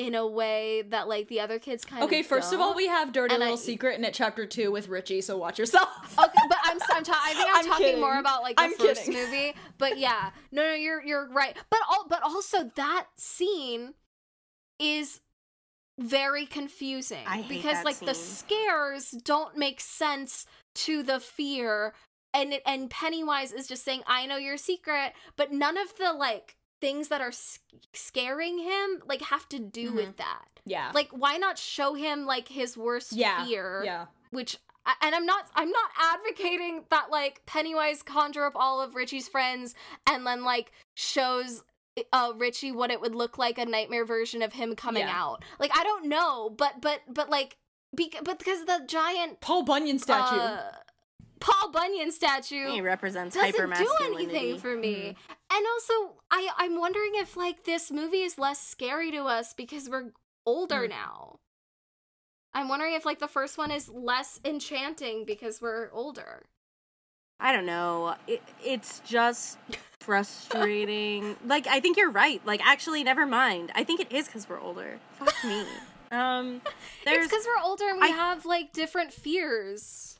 [0.03, 2.87] in a way that like the other kids kind of okay, first of all, we
[2.87, 5.87] have Dirty And Little I- Secret in it chapter 2 with Richie, so watch yourself.
[6.19, 8.73] okay, but I'm I'm ta- I think I'm, I'm talking more about like the I'm
[8.73, 9.13] first kidding.
[9.21, 9.53] movie.
[9.77, 11.55] But yeah, no, no, you're you're right.
[11.69, 13.93] But all but also that scene
[14.77, 15.21] is
[15.99, 20.45] very confusing I hate because that like the scares don't make sense
[20.75, 21.93] to the fear
[22.33, 26.55] and and Pennywise is just saying I know your secret but none of the like
[26.83, 27.31] things that are
[27.93, 29.95] scaring him like have to do Mhm.
[29.95, 30.91] with that yeah.
[30.93, 33.45] like why not show him like his worst yeah.
[33.45, 34.05] fear Yeah.
[34.31, 34.57] which
[35.01, 39.75] and I'm not I'm not advocating that like Pennywise conjure up all of Richie's friends
[40.09, 41.63] and then like shows
[42.11, 45.21] uh Richie what it would look like a nightmare version of him coming Yeah.
[45.23, 45.43] out.
[45.59, 47.55] Like I don't know, but but but like
[47.95, 50.35] bec- but because the giant Paul Bunyan statue.
[50.35, 50.71] uh,
[51.43, 54.13] Paul Bunyan statue He represents doesn't do hypermasculinity.
[54.13, 54.93] anything for me.
[54.95, 55.55] Mm-hmm.
[55.57, 59.89] And also, I I'm wondering if like this movie is less scary to us because
[59.89, 60.11] we're
[60.45, 60.89] older Mm.
[60.89, 61.39] now.
[62.53, 66.43] I'm wondering if like the first one is less enchanting because we're older.
[67.39, 68.15] I don't know.
[68.27, 69.57] It, it's just
[69.99, 71.35] frustrating.
[71.45, 72.41] like I think you're right.
[72.45, 73.71] Like actually, never mind.
[73.75, 74.99] I think it is because we're older.
[75.19, 75.63] Fuck me.
[76.11, 76.61] Um,
[77.05, 80.19] there's it's because we're older and we I- have like different fears.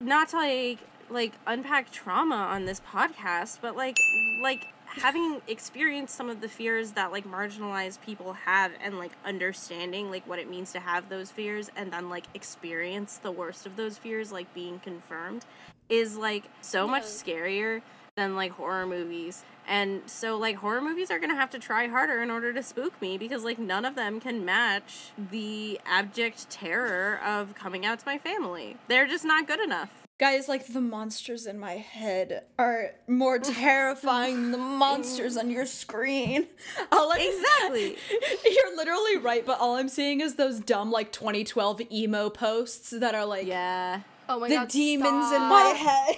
[0.00, 0.78] Not to like
[1.08, 3.98] like unpack trauma on this podcast, but like
[4.40, 10.10] like having experienced some of the fears that like marginalized people have and like understanding
[10.10, 13.76] like what it means to have those fears and then like experience the worst of
[13.76, 15.44] those fears like being confirmed
[15.88, 17.82] is like so much scarier
[18.16, 19.44] than like horror movies.
[19.68, 22.62] And so like horror movies are going to have to try harder in order to
[22.62, 27.98] spook me because like none of them can match the abject terror of coming out
[27.98, 28.76] to my family.
[28.88, 29.90] They're just not good enough.
[30.18, 35.66] Guys, like the monsters in my head are more terrifying than the monsters on your
[35.66, 36.46] screen.
[36.92, 37.96] I'll Exactly.
[38.46, 43.14] You're literally right, but all I'm seeing is those dumb like 2012 emo posts that
[43.14, 44.00] are like Yeah.
[44.28, 46.16] Oh my god the god, demons in my head.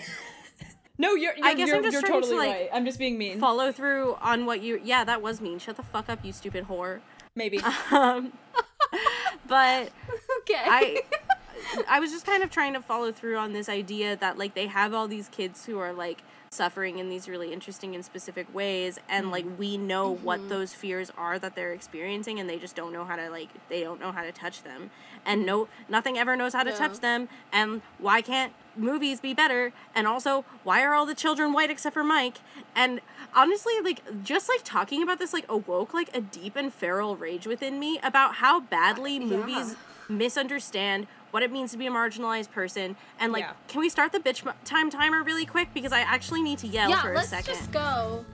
[0.99, 2.71] No, you're, you're I guess you're, I'm just you're trying to, totally like, right.
[2.73, 3.39] I'm just being mean.
[3.39, 5.59] Follow through on what you Yeah, that was mean.
[5.59, 7.01] Shut the fuck up, you stupid whore.
[7.35, 7.61] Maybe.
[7.93, 8.33] Um
[9.49, 9.91] but
[10.41, 10.63] Okay.
[10.65, 11.03] I
[11.89, 14.67] I was just kind of trying to follow through on this idea that like they
[14.67, 18.99] have all these kids who are like suffering in these really interesting and specific ways
[19.09, 19.59] and like mm-hmm.
[19.59, 20.49] we know what mm-hmm.
[20.49, 23.83] those fears are that they're experiencing and they just don't know how to like they
[23.83, 24.91] don't know how to touch them.
[25.27, 26.77] And no nothing ever knows how to Yeah.
[26.77, 29.73] touch them and why can't movies be better?
[29.95, 32.39] And also why are all the children white except for Mike?
[32.75, 33.01] And
[33.35, 37.47] honestly like just like talking about this like awoke like a deep and feral rage
[37.47, 39.77] within me about how badly movies
[40.09, 43.53] misunderstand what it means to be a marginalized person and like Yeah.
[43.69, 46.89] can we start the bitch time timer really quick because i actually need to yell
[46.91, 47.55] yeah, for a second.
[47.55, 48.25] let's just go.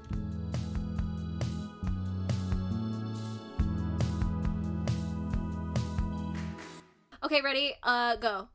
[7.23, 7.75] Okay, ready?
[7.83, 8.49] Uh, go.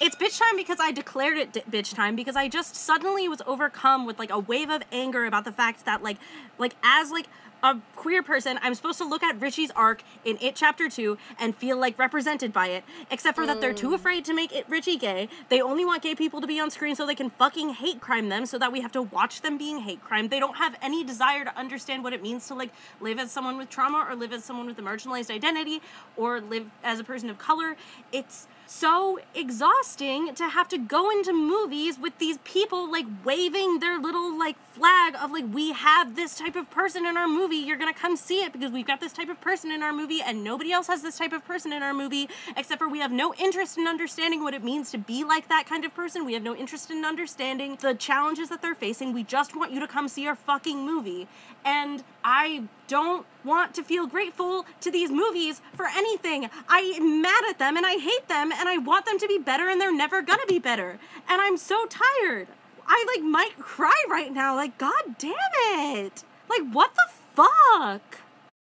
[0.00, 3.42] it's bitch time because i declared it d- bitch time because i just suddenly was
[3.48, 6.16] overcome with like a wave of anger about the fact that like
[6.56, 7.26] like as like
[7.62, 11.56] a queer person i'm supposed to look at richie's arc in it chapter 2 and
[11.56, 12.84] feel like represented by it.
[13.10, 13.94] Except for that they're too mm.
[13.94, 15.28] afraid to make it richie gay.
[15.48, 18.28] They only want gay people to be on screen so they can fucking hate crime
[18.28, 20.28] them so that we have to watch them being hate crime.
[20.28, 23.56] They don't have any desire to understand what it means to like live as someone
[23.56, 25.80] with trauma or live as someone with a marginalized identity
[26.16, 27.76] or live as a person of color.
[28.12, 33.98] It's so exhausting to have to go into movies with these people like waving their
[33.98, 37.78] little like flag of like we have this type of person in our movie you're
[37.78, 40.44] gonna come see it because we've got this type of person in our movie and
[40.44, 43.34] nobody else has this type of person in our movie except for we have no
[43.34, 46.24] interest in understanding what it means to be like that kind of person.
[46.24, 49.12] We have no interest in understanding the challenges that they're facing.
[49.12, 51.26] We just want you to come see our fucking movie.
[51.64, 56.50] And i don't want to feel grateful to these movies for anything.
[56.68, 59.38] I am mad at them and I hate them and I want them to be
[59.38, 60.98] better and they're never gonna be better.
[61.28, 62.48] And I'm so tired.
[62.86, 64.56] I like might cry right now.
[64.56, 66.24] Like, god damn it.
[66.48, 68.18] Like, what the fuck?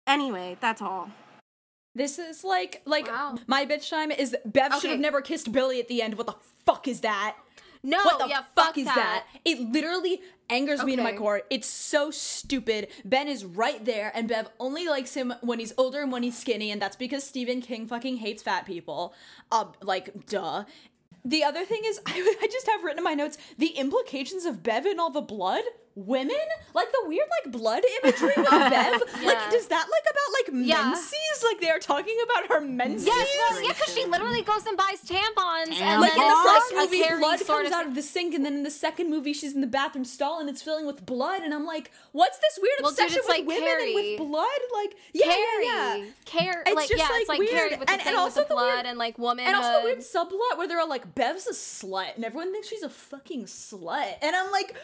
[0.06, 1.10] Anyway, that's all.
[1.94, 3.38] This is like like Wow.
[3.46, 6.16] my bitch time is Bev should have never kissed Billy at the end.
[6.16, 7.36] What the fuck is that?
[7.82, 8.94] No, what the yeah, fuck fuck is that.
[8.94, 9.26] that?
[9.44, 10.20] It literally
[10.50, 11.42] angers me to my core.
[11.48, 12.88] It's so stupid.
[13.04, 16.36] Ben is right there, and Bev only likes him when he's older and when he's
[16.36, 19.14] skinny, and that's because Stephen King fucking hates fat people.
[19.50, 20.64] Um, like, duh.
[21.24, 24.62] The other thing is, I, I just have written in my notes the implications of
[24.62, 25.64] Bev and all the blood.
[25.96, 26.36] Women,
[26.72, 29.02] like the weird like blood imagery with Bev.
[29.20, 29.26] Yeah.
[29.26, 30.84] Like, does that like about like Yeah.
[30.90, 31.44] menses?
[31.44, 33.06] Like they are talking about her menses.
[33.06, 36.42] Yes, well, yeah, because she literally goes and buys tampons, and Like then in the
[36.44, 38.70] first like movie, blood sort comes of out of the sink, and then in the
[38.70, 41.42] second movie, she's in the bathroom stall and it's filling with blood.
[41.42, 43.86] And I'm like, what's this weird Well, dude, obsession it's with like women Carrie.
[43.86, 44.60] and with blood?
[44.74, 46.04] Like, yeah, Carrie, yeah, yeah.
[46.24, 47.50] Carrie, It's like just, yeah, like, it's like weird.
[47.50, 49.54] Carrie with the And- thing and with also the the weird- blood and like womanhood.
[49.54, 52.68] And also the weird subplot where they're all like, Bev's a slut, and everyone thinks
[52.68, 54.14] she's a fucking slut.
[54.22, 54.76] And I'm like,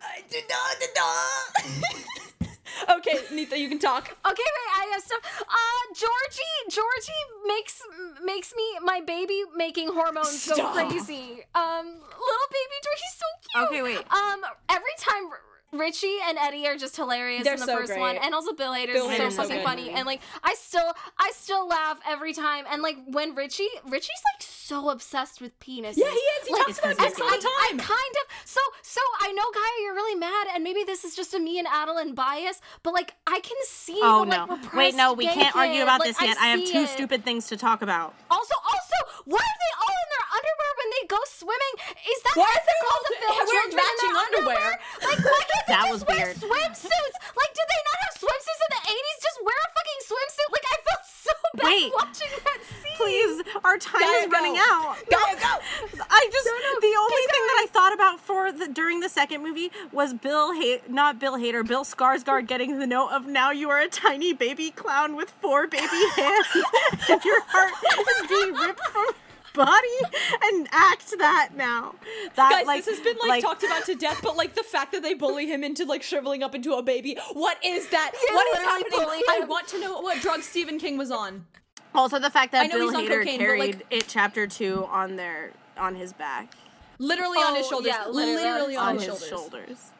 [0.00, 2.48] I did not, did
[2.98, 4.08] okay, Nita, you can talk.
[4.08, 5.20] Okay, wait, I have stuff.
[5.40, 7.82] Uh, Georgie, Georgie makes
[8.24, 11.44] makes me my baby making hormones go crazy.
[11.54, 13.68] Um, little baby Georgie's so cute.
[13.68, 13.98] Okay, wait.
[14.12, 15.24] Um, every time.
[15.72, 18.52] R- Richie and Eddie are just hilarious They're in the so first one, and also
[18.52, 19.64] Bill Hader's Bill is so Hader's so fucking good.
[19.64, 19.90] funny.
[19.90, 22.64] And like, I still, I still laugh every time.
[22.70, 25.96] And like, when Richie, Richie's like so obsessed with penises.
[25.96, 26.46] Yeah, he is.
[26.48, 28.60] He Like, talks about It's 'cause sex he's all the I, I kind of so
[28.82, 31.58] so I know know, Kaya, you're really mad, and maybe this is just a me
[31.58, 33.98] and Adeline bias, but like I can see.
[34.00, 34.46] Oh the, no!
[34.46, 36.36] repressed Wait, no, we can't argue about Like, this yet.
[36.38, 36.88] I, have two it.
[36.90, 38.14] stupid things to talk about.
[38.30, 41.74] Also, also, why are they all in their underwear when they go swimming?
[42.06, 44.68] Is that Why are they ethical all to film wearing children in their matching underwear?
[45.02, 46.36] Like, why can't they That was weird.
[46.36, 47.16] swimsuits?
[47.36, 49.16] Like, did they not have swimsuits in the '80s?
[49.22, 50.48] Just wear a fucking swimsuit.
[50.52, 51.92] Like, I felt so bad Wait.
[51.94, 52.96] watching that scene.
[52.96, 54.96] Please, our time Gotta is running out.
[55.10, 55.52] Gotta go.
[56.10, 59.70] I just the only thing that I thought about for the during the second movie
[59.92, 63.80] was Bill Hay not Bill Hader, Bill Skarsgård getting the note of now you are
[63.80, 65.86] a tiny baby clown with four baby
[66.16, 66.46] hands
[67.08, 67.72] and your heart
[68.22, 69.06] is being ripped from
[69.54, 69.98] body
[70.44, 71.94] and act that now.
[72.36, 74.92] That Guys, like this has been like, talked about to death, but like the fact
[74.92, 77.16] that they bully him into like shriveling up into a baby.
[77.32, 78.12] What is that?
[78.14, 79.22] Yeah, what is happening?
[79.30, 81.46] I want to know what drug Stephen King was on.
[81.94, 85.16] Also the fact I that know Bill Hader cocaine, carried like- it chapter 2 on
[85.16, 86.52] their on his back.
[86.98, 87.88] Literally on his Oh, shoulders.
[87.88, 89.90] yeah, literally on literally his on, on his, his shoulders.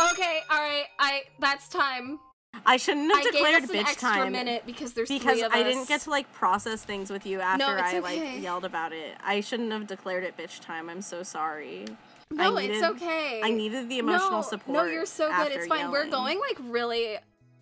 [0.00, 0.12] shoulders.
[0.12, 0.86] Okay, all right.
[0.98, 2.18] I that's time.
[2.66, 4.32] I shouldn't have I gave declared us an bitch extra time.
[4.32, 5.64] minute because there's because three of I us.
[5.66, 8.00] didn't get to like process things with you after it's I okay.
[8.34, 9.16] like yelled about it.
[9.24, 10.88] I shouldn't have declared it bitch time.
[10.88, 11.86] I'm so sorry.
[12.30, 13.40] No, I it's needed- okay.
[13.44, 14.76] I needed the emotional no, support.
[14.76, 15.48] No, you're so good.
[15.52, 15.90] It's after fine.
[15.90, 17.16] We're going like really.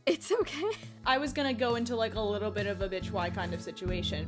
[0.07, 0.71] It's okay.
[1.07, 3.61] I was gonna go into like a little bit of a bitch why kind of
[3.61, 4.27] situation.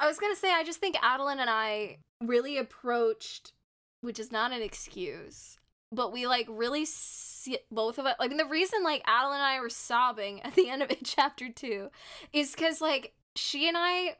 [0.00, 3.52] I was gonna say I just think Adeline and I really approached,
[4.00, 5.58] which is not an excuse,
[5.92, 8.14] but we like really see both of us.
[8.20, 11.00] I mean, the reason like Adeline and I were sobbing at the end of it,
[11.04, 11.90] chapter two,
[12.32, 14.16] is because like she and I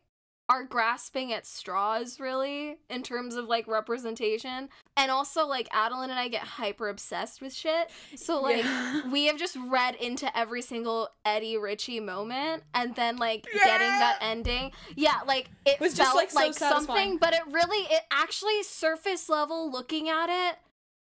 [0.49, 6.19] are grasping at straws really in terms of like representation and also like adeline and
[6.19, 7.91] i get hyper obsessed with shit.
[8.17, 9.09] So like Yeah.
[9.11, 14.19] we have just read into every single eddie richie moment and then like getting that
[14.21, 14.73] ending.
[14.97, 19.29] Yeah like it Was just, like, like, so something but it really it actually surface
[19.29, 20.59] level looking at it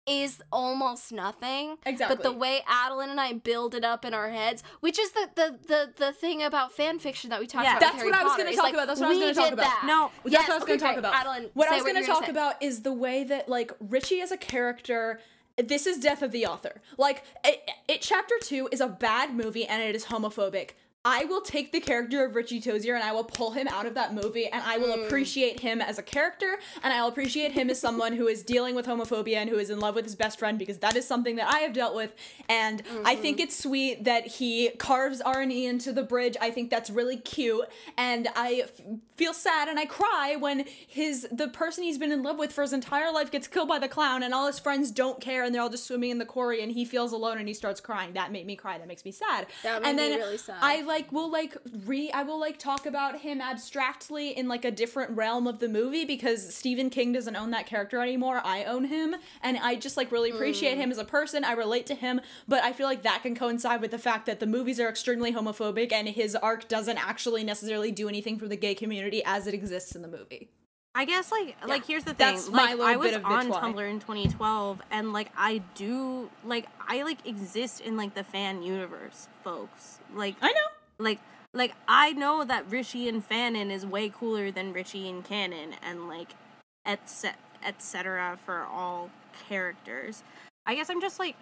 [0.06, 2.16] is almost nothing Exactly.
[2.16, 5.28] but the way Adeline and I build it up in our heads, which is the
[5.34, 7.78] the the, the thing about fan fiction that we talked Yeah.
[7.78, 7.92] about.
[7.92, 8.86] That's what I was Potter, gonna talk about.
[8.86, 9.84] That's what I was gonna talk about.
[9.86, 11.14] No, That's yes, what I was okay, going to talk about.
[11.14, 14.30] Adeline, what I was going to talk about is the way that like Richie as
[14.30, 15.20] a character.
[15.56, 16.82] This is death of the author.
[16.98, 20.70] Like it, it chapter two is a bad movie and it is homophobic.
[21.06, 23.94] I will take the character of Richie Tozier and I will pull him out of
[23.94, 25.06] that movie and I will Mm.
[25.06, 28.86] appreciate him as a character and I'll appreciate him as someone who is dealing with
[28.86, 31.52] homophobia and who is in love with his best friend because that is something that
[31.52, 32.12] I have dealt with
[32.48, 33.42] and I think Mm-hmm.
[33.44, 36.36] it's sweet that he carves R&E into the bridge.
[36.40, 37.66] I think that's really cute
[37.98, 38.70] and I f-
[39.16, 42.62] feel sad and I cry when his the person he's been in love with for
[42.62, 45.54] his entire life gets killed by the clown and all his friends don't care and
[45.54, 48.12] they're all just swimming in the quarry and he feels alone and he starts crying.
[48.14, 48.78] That made me cry.
[48.78, 49.46] That makes me sad.
[49.62, 50.56] That made and me really sad.
[50.60, 54.70] I like will like re I will like talk about him abstractly in like a
[54.70, 58.40] different realm of the movie because Stephen King doesn't own that character anymore.
[58.44, 60.80] I own him and I just like really appreciate hmm.
[60.80, 61.44] him as a person.
[61.44, 64.40] I relate to him, but I feel like that can coincide with the fact that
[64.40, 68.56] the movies are extremely homophobic and his arc doesn't actually necessarily do anything for the
[68.56, 70.48] gay community as it exists in the movie.
[70.96, 72.34] I guess like like here's the thing.
[72.34, 73.74] That's my like little I was bit of bitch on.
[73.74, 78.62] Tumblr in 2012 and like I do like I like exist in like the fan
[78.62, 79.98] universe, folks.
[80.14, 80.68] Like I know.
[80.98, 81.18] like
[81.52, 86.06] like I know that Richie and Fanon is way cooler than Richie and Canon and
[86.06, 86.34] like
[86.86, 89.10] etc etc for all
[89.48, 90.22] characters.
[90.64, 91.34] I guess I'm just like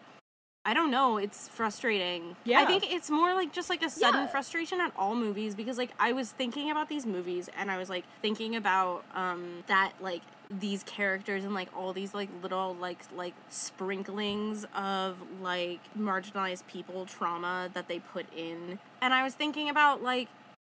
[0.65, 2.37] I don't know, it's frustrating.
[2.45, 2.61] Yeah.
[2.61, 4.27] I think it's more like just like a sudden Yeah.
[4.29, 7.91] frustration at all movies because like I was thinking about these movies and I was
[7.91, 10.23] like thinking about um that like
[10.61, 17.07] these characters and like all these like little like like sprinklings of like marginalized people
[17.07, 20.29] trauma that they put in and i was thinking about like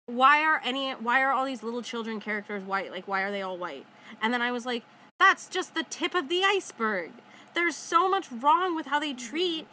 [0.06, 3.42] why are any why are all these little children characters white like why are they
[3.42, 3.84] all white
[4.22, 4.84] and then i was like
[5.18, 7.10] that's just the tip of the iceberg
[7.54, 9.66] there's so much wrong with how they treat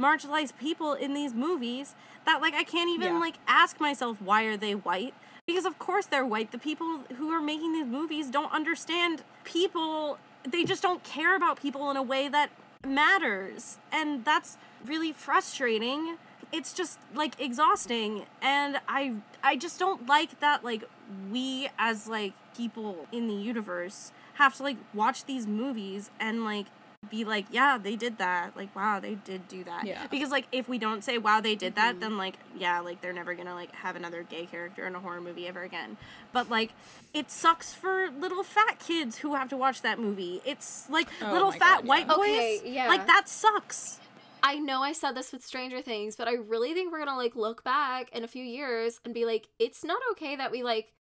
[0.00, 3.18] marginalized people in these movies that like i can't even Yeah.
[3.20, 5.14] like ask myself why are they white?
[5.46, 6.52] Because of course they're white.
[6.52, 10.18] The people who are making these movies don't understand people.
[10.46, 12.50] They just don't care about people in a way that
[12.86, 13.78] matters.
[13.90, 16.18] And that's really frustrating.
[16.52, 18.26] It's just like exhausting.
[18.42, 20.84] And i i just don't like that like
[21.32, 26.66] we as like people in the universe have to like watch these movies and like
[27.10, 30.06] be like yeah they did that like wow they did do that Yeah.
[30.10, 33.12] because like if we don't say wow they did that then like yeah like they're
[33.12, 35.96] never gonna like have another gay character in a horror movie ever again
[36.32, 36.72] but like
[37.14, 41.32] it sucks for little fat kids who have to watch that movie it's like Oh
[41.32, 42.14] little fat God, white yeah.
[42.16, 42.88] boys Okay, yeah.
[42.88, 44.00] like that sucks
[44.40, 47.34] I know I said this with Stranger Things, but I really think we're gonna like
[47.34, 50.92] look back in a few years and be like, it's not okay that we like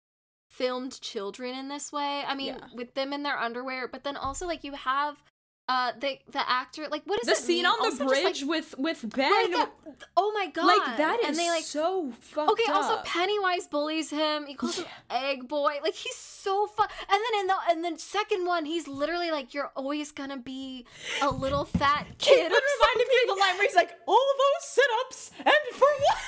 [0.48, 2.22] filmed children in this way.
[2.26, 2.66] I mean, Yeah.
[2.74, 5.22] with them in their underwear, but then also like you have
[5.68, 7.66] uh the the actor like what is the scene mean?
[7.66, 9.72] on the Also like, bridge with with Ben, Right, that-
[10.16, 10.66] oh my god!
[10.66, 12.70] like that is and they like so fucked okay.
[12.70, 13.00] Also.
[13.04, 14.46] Pennywise bullies him.
[14.46, 15.78] He calls him Egg Boy.
[15.82, 16.86] Like he's so fun.
[17.10, 20.86] And then in the and then second one, he's literally like, "You're always gonna be
[21.20, 24.64] a little fat kid." It reminded me of the line where he's like, "All those
[24.68, 26.18] sit-ups and for what?"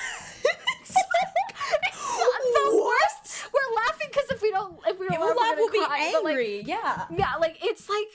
[0.81, 2.85] It's like, the what?
[2.85, 3.45] worst.
[3.53, 6.23] We're laughing because if we don't, if we don't laugh, laugh, we'll be cry, but,
[6.23, 6.61] like, angry.
[6.65, 7.05] yeah.
[7.15, 8.07] yeah, like it's like,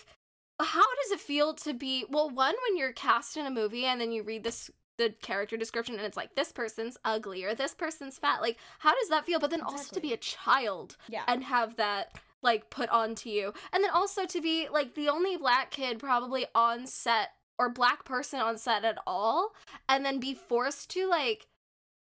[0.60, 2.04] how does it feel to be?
[2.08, 5.56] Well, one when you're cast in a movie and then you read this the character
[5.56, 8.40] description and it's like this person's ugly or this person's fat.
[8.40, 9.40] Like, how does that feel?
[9.40, 11.24] But then also to be a child Yeah.
[11.26, 15.36] and have that like put onto you, and then also to be like the only
[15.36, 19.54] black kid probably on set or black person on set at all,
[19.88, 21.46] and then be forced to like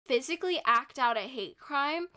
[0.08, 2.08] physically act out a hate crime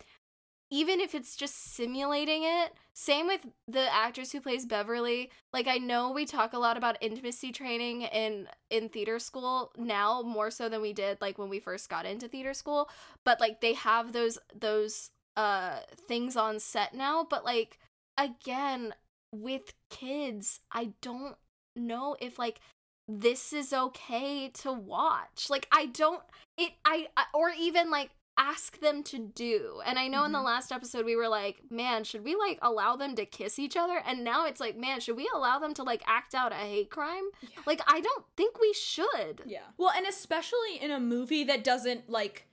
[0.74, 2.74] even if it's just simulating it.
[2.96, 5.30] Same with the actress who plays Beverly.
[5.54, 10.24] Like I know we talk a lot about intimacy training in in theater school now
[10.24, 12.90] more so than we did like when we first got into theater school,
[13.24, 17.78] but like they have those those uh things on set now, but like
[18.18, 18.96] again
[19.32, 21.36] with kids, I don't
[21.76, 22.60] know if like
[23.08, 25.52] this is okay to watch.
[25.52, 26.24] Like I don't
[26.58, 29.82] it I, or even like ask them to do.
[29.86, 30.46] And I know in the Mhm.
[30.46, 33.98] last episode we were like, man, should we like allow them to kiss each other?
[34.06, 36.90] And now it's like, man, should we allow them to like act out a hate
[36.90, 37.26] crime?
[37.66, 39.42] Like I don't think we should.
[39.46, 39.62] Yeah.
[39.78, 42.48] Well, and especially in a movie that doesn't like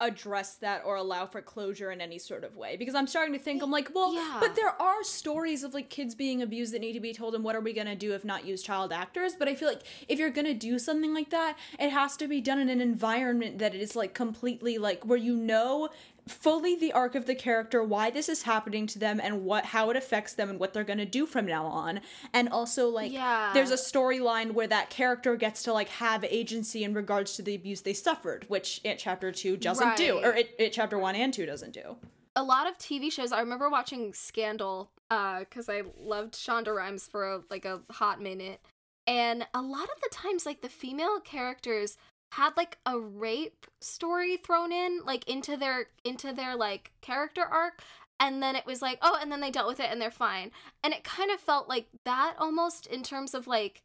[0.00, 3.38] address that or allow for closure in any sort of way because i'm starting to
[3.38, 4.38] think i'm like well Yeah.
[4.40, 7.44] but there are stories of like kids being abused that need to be told and
[7.44, 9.82] what are we going to do if not use child actors but i feel like
[10.08, 12.80] if you're going to do something like that it has to be done in an
[12.80, 15.88] environment that is like completely like where you know
[16.28, 19.90] fully the arc of the character why this is happening to them and what how
[19.90, 22.00] it affects them and what they're going to do from now on
[22.32, 23.50] and also like Yeah.
[23.52, 27.54] there's a storyline where that character gets to like have agency in regards to the
[27.54, 31.34] abuse they suffered which it chapter 2 doesn't do or it, it chapter 1 and
[31.34, 31.96] 2 doesn't do
[32.34, 33.30] a lot of TV shows.
[33.30, 38.22] I remember watching Scandal uh, because I loved Shonda Rhimes for a, like a hot
[38.22, 38.62] minute,
[39.06, 41.98] and a lot of the times, like the female characters
[42.32, 47.82] had like a rape story thrown in, like into their into their like character arc.
[48.18, 50.52] And then it was like, oh, and then they dealt with it and they're fine.
[50.84, 53.82] And it kind of felt like that almost in terms of like,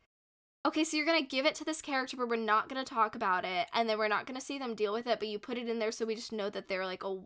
[0.65, 3.45] okay, so you're gonna give it to this character, but we're not gonna talk about
[3.45, 5.67] it, and then we're not gonna see them deal with it, but you put it
[5.67, 7.17] in there so we just know that they're like a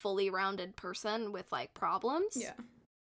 [0.00, 2.36] fully rounded person with like problems.
[2.36, 2.52] Yeah.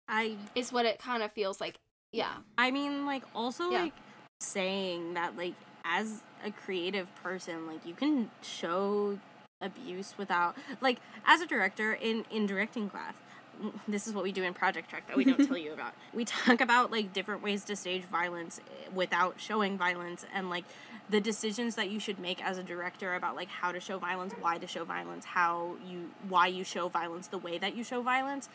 [0.07, 1.75] I Is what it kind of feels like.
[2.11, 2.33] Yeah.
[2.57, 3.83] I mean, like, also, Yeah.
[3.83, 3.93] like,
[4.41, 5.55] saying that, like,
[5.85, 9.17] as a creative person, like, you can show
[9.61, 13.13] abuse without, like, as a director in, in directing class,
[13.87, 15.93] this is what we do in Project Track that we don't tell you about.
[16.13, 20.65] We talk about, like, different ways to stage violence eh, without showing violence and, like,
[21.09, 24.33] the decisions that you should make as a director about, like, how to show violence,
[24.39, 28.01] why to show violence, how you, why you show violence the way that you show
[28.01, 28.49] violence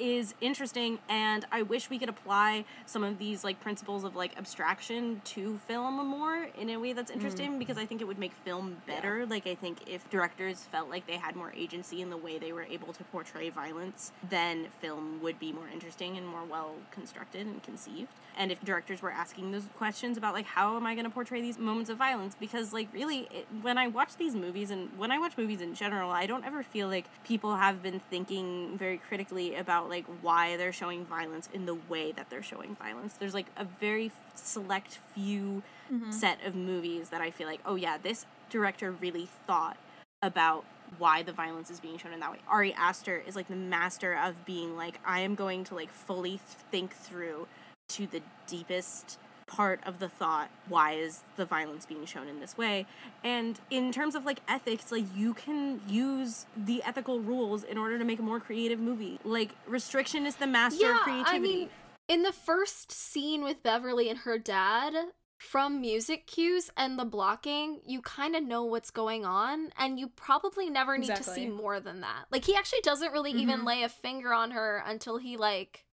[0.00, 4.36] is interesting and I wish we could apply some of these like principles of like
[4.38, 7.16] abstraction to film more in a way that's mm.
[7.16, 9.26] interesting because I think it would make film better.
[9.26, 12.52] Like I think if directors felt like they had more agency in the way they
[12.52, 17.46] were able to portray violence, then film would be more interesting and more well constructed
[17.46, 18.08] and conceived.
[18.38, 21.42] And if directors were asking those questions about like how am I going to portray
[21.42, 25.10] these moments of violence because like really it, when I watch these movies and when
[25.10, 28.96] I watch movies in general, I don't ever feel like people have been thinking very
[28.96, 33.14] critically about like why they're showing violence in the way that they're showing violence.
[33.14, 35.62] There's like a very select few
[35.92, 36.10] mm-hmm.
[36.10, 39.76] set of movies that I feel like, oh yeah, this director really thought
[40.22, 40.64] about
[40.98, 42.38] why the violence is being shown in that way.
[42.48, 46.40] Ari Aster is like the master of being like, I am going to like fully
[46.70, 47.46] think through
[47.90, 49.18] to the deepest
[49.50, 52.86] part of the thought why is the violence being shown in this way
[53.24, 57.98] and in terms of like ethics like you can use the ethical rules in order
[57.98, 61.38] to make a more creative movie like restriction is the master of yeah, creativity I
[61.40, 61.68] mean,
[62.08, 64.94] in the first scene with Beverly and her dad,
[65.38, 70.08] from music cues and the blocking, you kind of know what's going on, and you
[70.08, 72.24] probably never need to see more than that.
[72.30, 73.64] Like, he actually doesn't really even Mhm.
[73.64, 75.86] lay a finger on her until he, like,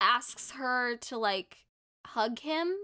[0.00, 1.67] asks her to, like,
[2.14, 2.74] hug him.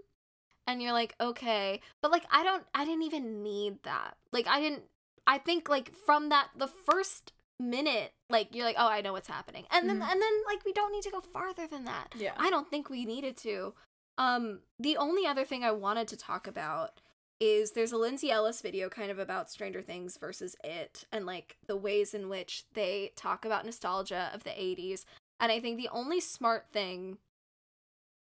[0.66, 1.80] And you're like, okay.
[2.00, 4.16] But, like, I don't, I didn't even need that.
[4.32, 4.84] Like, I didn't,
[5.26, 9.28] I think, like, from that, the first minute like you're like oh i know what's
[9.28, 10.10] happening and then Mhm.
[10.10, 12.32] and then like we don't need to go farther than that Yeah.
[12.36, 13.74] i don't think we needed to
[14.18, 17.00] um the only other thing i wanted to talk about
[17.38, 21.56] is there's a lindsay ellis video kind of about stranger things versus it and like
[21.68, 25.04] the ways in which they talk about nostalgia of the 80s
[25.38, 27.18] And I think the only smart thing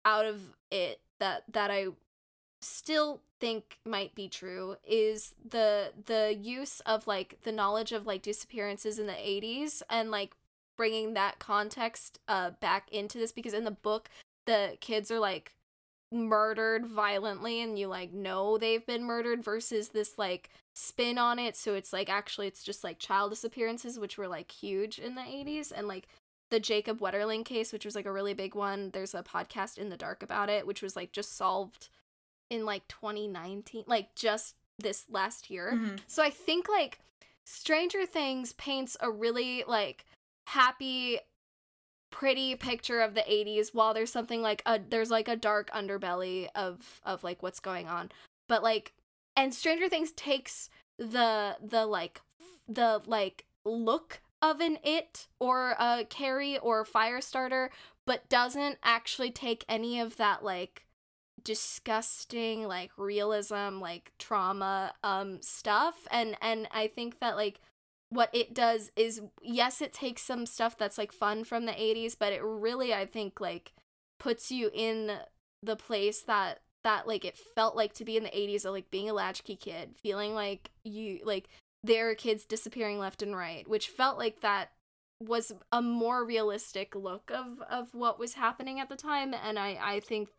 [0.05, 0.41] out of
[0.71, 1.87] it that that I
[2.61, 8.21] still think might be true is the the use of like the knowledge of like
[8.21, 10.31] disappearances in the 80s and like
[10.77, 14.09] bringing that context uh back into this because in the book
[14.45, 15.53] the kids are like
[16.11, 21.55] murdered violently and you like know they've been murdered versus this like spin on it.
[21.55, 25.21] So it's like actually it's just like child disappearances which were like huge in the
[25.21, 26.07] 80s and like
[26.51, 28.89] the Jacob Wetterling case which was like a really big one.
[28.91, 31.89] There's a podcast in the dark about it which was like just solved
[32.49, 35.73] in like 2019 like just this last year.
[35.75, 35.99] Mhm.
[36.07, 36.99] so I think like
[37.45, 40.05] Stranger Things paints a really like
[40.47, 41.19] happy
[42.11, 46.47] pretty picture of the 80s while there's something like a there's like a dark underbelly
[46.55, 48.11] of of like what's going on.
[48.47, 48.93] But like
[49.35, 55.75] and stranger things takes the the like f- the like look of an it or
[55.79, 57.69] a Carrie or firestarter
[58.05, 60.85] but doesn't actually take any of that like
[61.43, 66.07] disgusting like realism like trauma um stuff.
[66.11, 67.59] And and i think that like
[68.09, 72.15] what it does is yes it takes some stuff that's like fun from the 80s
[72.17, 73.73] but it really i think like
[74.19, 75.11] puts you in
[75.61, 78.89] the place that that like it felt like to be in the 80s of like
[78.89, 81.49] being a latchkey kid feeling like you like
[81.83, 84.71] there are kids disappearing left and right which felt like that
[85.21, 89.77] was a more realistic look of of what was happening at the time and i
[89.81, 90.29] i think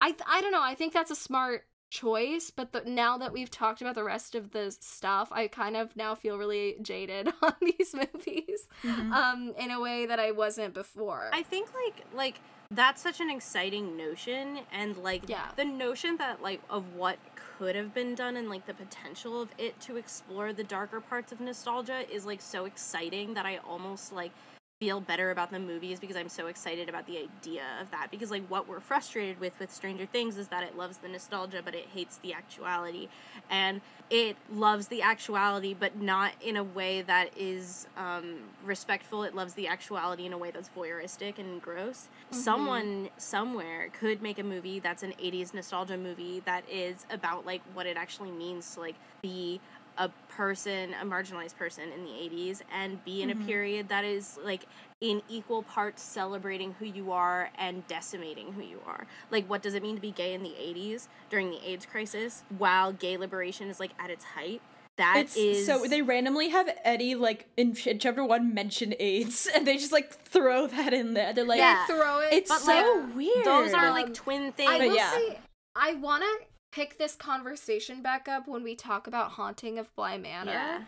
[0.00, 3.32] i th- i don't know i think that's a smart choice but the, now that
[3.32, 7.28] we've talked about the rest of the stuff i kind of now feel really jaded
[7.42, 9.12] on these movies Mhm.
[9.12, 12.40] um in a way that i wasn't before I think like like
[12.70, 15.48] that's such an exciting notion and like Yeah.
[15.56, 17.18] the notion that like of what
[17.60, 21.30] could have been done and like the potential of it to explore the darker parts
[21.30, 24.32] of nostalgia is like so exciting that I almost like
[24.80, 28.08] feel better about the movies because I'm so excited about the idea of that.
[28.10, 31.60] Because like what we're frustrated with with Stranger Things is that it loves the nostalgia
[31.62, 33.08] but it hates the actuality.
[33.50, 39.22] And it loves the actuality but not in a way that is um, respectful.
[39.22, 42.08] It loves the actuality in a way that's voyeuristic and gross.
[42.30, 47.60] Someone somewhere could make a movie that's an 80s nostalgia movie that is about like
[47.74, 49.60] what it actually means to like be
[50.00, 53.42] a person a marginalized person in the 80s and be in Mhm.
[53.42, 54.64] a period that is like
[55.02, 59.74] in equal parts celebrating who you are and decimating who you are like what does
[59.74, 63.68] it mean to be gay in the 80s during the aids crisis while gay liberation
[63.68, 64.62] is like at its height
[64.96, 69.46] That it's is so they randomly have Eddie like in, ch- chapter one mention AIDS,
[69.54, 71.32] and they just like throw that in there.
[71.32, 71.86] They're like, Yeah.
[71.86, 72.32] throw it.
[72.34, 72.72] it's But, so
[73.06, 73.44] like, weird.
[73.46, 74.70] those are like twin I things.
[74.78, 75.10] But will yeah.
[75.12, 75.38] say,
[75.76, 76.32] I want to
[76.72, 80.52] pick this conversation back up when we talk about Haunting of Bly Manor.
[80.52, 80.82] yeah.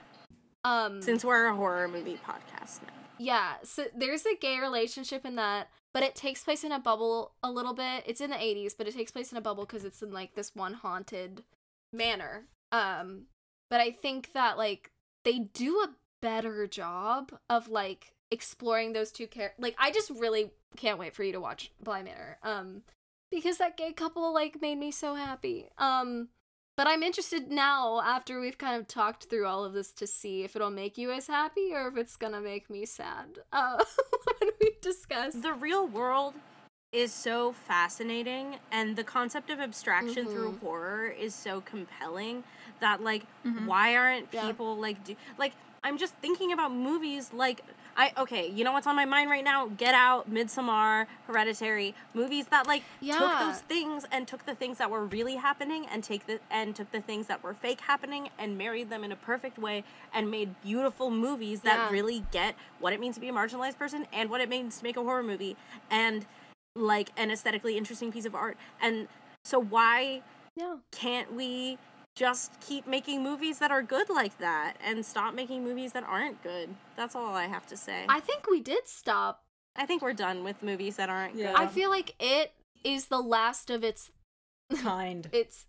[0.64, 2.93] Um, Since we're a horror movie podcast now.
[3.18, 7.33] yeah, so there's a gay relationship in that, but it takes place in a bubble
[7.43, 8.05] a little bit.
[8.07, 10.35] It's in the 80s, but it takes place in a bubble because it's in like
[10.35, 11.43] this one haunted
[11.93, 12.45] manor.
[12.70, 13.22] Um,
[13.70, 14.93] but I think that like
[15.24, 19.61] they do a better job of like exploring those two characters.
[19.62, 22.39] Like I just really can't wait for you to watch Bly Manor.
[22.45, 22.83] Um,
[23.33, 25.68] because that gay couple like made me so happy.
[25.78, 26.28] Um,
[26.76, 30.45] but I'm interested now after we've kind of talked through all of this to see
[30.45, 33.41] if it'll make you as happy or if it's gonna make me sad.
[33.53, 33.83] Uh,
[34.41, 35.35] when we discuss.
[35.35, 36.35] The real world
[36.93, 40.61] is so fascinating and the concept of abstraction through Mhm.
[40.61, 42.45] horror is so compelling
[42.80, 43.64] that like Mhm.
[43.66, 44.47] why aren't Yeah.
[44.47, 45.55] people like do like
[45.85, 47.62] I'm just thinking about movies like
[47.97, 49.66] I okay, you know what's on my mind right now?
[49.66, 52.82] Get Out, Midsommar, Hereditary, movies that like
[53.18, 56.74] took those things and took the things that were really happening and take the and
[56.74, 59.84] took the things that were fake happening and married them in a perfect way
[60.14, 61.90] and made beautiful movies that Yeah.
[61.90, 64.84] really get what it means to be a marginalized person and what it means to
[64.84, 65.57] make a horror movie
[65.90, 66.26] and
[66.74, 68.57] like an aesthetically interesting piece of art.
[68.80, 69.09] And
[69.45, 70.22] so why
[70.57, 70.76] Yeah.
[70.90, 71.78] can't we
[72.15, 76.43] just keep making movies that are good like that and stop making movies that aren't
[76.43, 76.69] good?
[76.97, 78.05] That's all I have to say.
[78.09, 79.43] I think we did stop.
[79.77, 81.53] I think we're done with movies that aren't Yeah.
[81.53, 81.61] good.
[81.61, 82.53] I feel like it
[82.85, 84.11] is the last of its
[84.77, 85.29] kind.
[85.33, 85.67] it's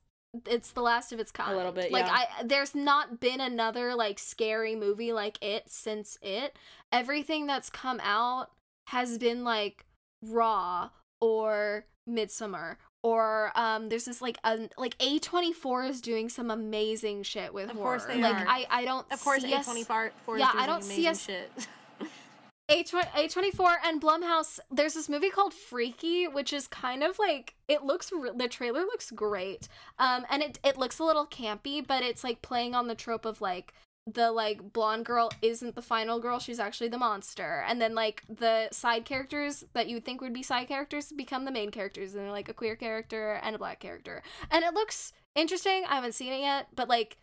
[0.50, 1.54] it's the last of its kind.
[1.54, 2.26] A little bit, Like yeah.
[2.39, 6.58] I there's not been another like scary movie like it since it.
[6.91, 8.49] Everything that's come out
[8.88, 9.86] has been like
[10.22, 10.90] Raw
[11.22, 17.53] or Midsommar or um there's this like um like A24 is doing some amazing shit
[17.53, 17.99] with Of horror.
[17.99, 18.47] course they like are.
[18.47, 21.51] I I don't of course, see A24 is Yeah, doing I don't see us- shit.
[22.71, 27.84] A20, A24 and Blumhouse, there's this movie called Freaky, which is kind of like it
[27.84, 29.67] looks re- the trailer looks great.
[29.99, 33.25] Um and it it looks a little campy, but it's like playing on the trope
[33.25, 33.73] of like
[34.05, 37.63] the like blonde girl isn't the final girl she's actually the monster.
[37.67, 41.45] And then like the side characters that you would think would be side characters become
[41.45, 44.21] the main characters and they're like a queer character and a black character.
[44.51, 47.17] And it looks interesting i haven't seen it yet but like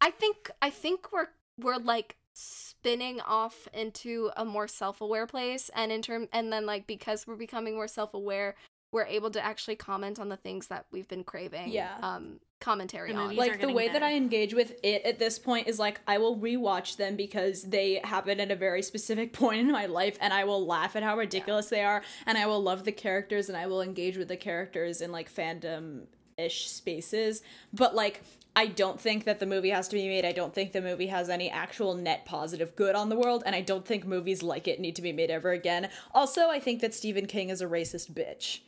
[0.00, 5.90] i think i think we're we're like spinning off into a more self-aware place and
[5.90, 8.54] in term and then like because we're becoming more self-aware
[8.92, 11.94] we're able to actually comment on the things that we've been craving Yeah.
[12.02, 14.02] um commentary The on like the getting way that.
[14.02, 18.00] I engage with it at this point is like I will rewatch them because they
[18.02, 21.16] happen at a very specific point in my life and I will laugh at how
[21.18, 24.36] ridiculous they are and I will love the characters and I will engage with the
[24.38, 26.04] characters in like fandom
[26.38, 27.42] ish spaces
[27.74, 28.22] but like
[28.58, 30.24] I don't think that the movie has to be made.
[30.24, 33.54] I don't think the movie has any actual net positive good on the world and
[33.54, 35.90] I don't think movies like it need to be made ever again.
[36.14, 38.60] Also, I think that Stephen King is a racist bitch.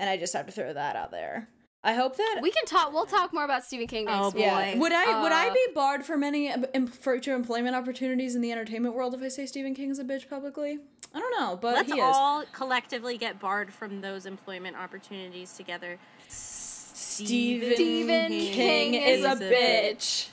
[0.00, 1.46] And I just have to throw that out there.
[1.84, 4.38] I hope that we can talk we'll talk more about stephen king next Oh, boy.
[4.40, 4.76] yeah.
[4.76, 8.40] Would I would I Uh, be barred from any em- em- future employment opportunities in
[8.42, 10.78] the entertainment world if I say Stephen King is a bitch publicly?
[11.14, 12.04] I don't know, but Let's he is.
[12.04, 15.98] all collectively get barred from those employment opportunities together.
[16.28, 20.28] Stephen, Stephen King, is a bitch.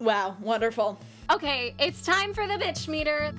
[0.00, 0.98] Wow, wonderful.
[1.32, 3.32] Okay, it's time for the bitch meter.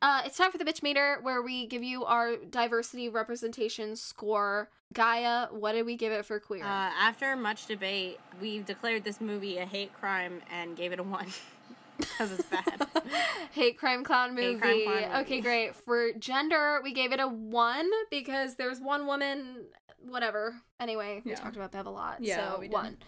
[0.00, 4.68] Uh, it's time for the bitch meter where we give you our diversity representation score.
[4.94, 6.62] Gaia, what did we give it for queer?
[6.64, 6.66] Uh,
[6.98, 11.26] after much debate, we've declared this movie a hate crime and gave it a one
[11.98, 12.86] because it's bad.
[13.52, 14.56] Hate crime clown movie.
[14.58, 15.14] Crime clown movie.
[15.22, 15.74] Okay, great.
[15.74, 19.64] For gender, we gave it a one because there's one woman.
[20.06, 20.54] Whatever.
[20.78, 21.38] Anyway, we Yeah.
[21.38, 22.18] talked about Bev a lot.
[22.20, 22.72] Yeah, so we did.
[22.74, 22.98] one.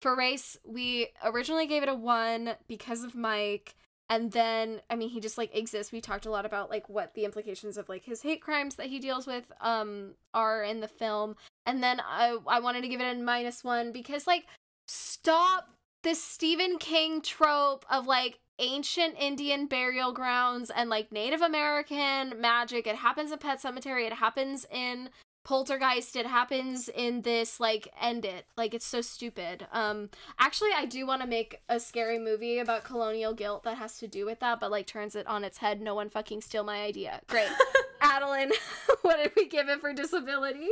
[0.00, 3.76] For race, we originally gave it a one because of Mike.
[4.10, 5.92] And then, I mean, he just like exists.
[5.92, 8.86] We talked a lot about like what the implications of like his hate crimes that
[8.86, 11.36] he deals with um are in the film.
[11.64, 14.46] And then I I wanted to give it a minus one because like
[14.88, 15.70] stop
[16.02, 22.88] this Stephen King trope of like ancient Indian burial grounds and like Native American magic.
[22.88, 24.06] It happens in Pet Sematary.
[24.08, 25.10] It happens in
[25.44, 26.16] Poltergeist.
[26.16, 28.46] It happens in this like end it.
[28.56, 29.66] Like it's so stupid.
[29.72, 33.98] Um actually I do want to make a scary movie about colonial guilt that has
[33.98, 35.80] to do with that, but like turns it on its head.
[35.80, 37.20] No one fucking steal my idea.
[37.26, 37.48] Great.
[38.00, 38.52] Adeline,
[39.02, 40.68] what did we give it for disability?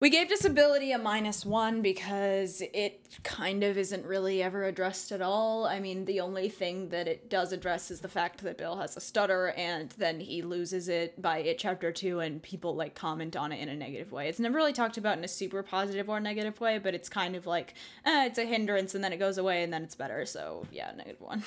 [0.00, 5.20] We gave disability a minus one because it kind of isn't really ever addressed at
[5.20, 5.66] all.
[5.66, 8.96] I mean, the only thing that it does address is the fact that Bill has
[8.96, 13.34] a stutter and then he loses it by it chapter two and people like comment
[13.34, 14.28] on it in a negative way.
[14.28, 17.34] It's never really talked about in a super positive or negative way, but it's kind
[17.34, 20.24] of like, eh, it's a hindrance and then it goes away and then it's better.
[20.26, 21.42] So yeah, negative one.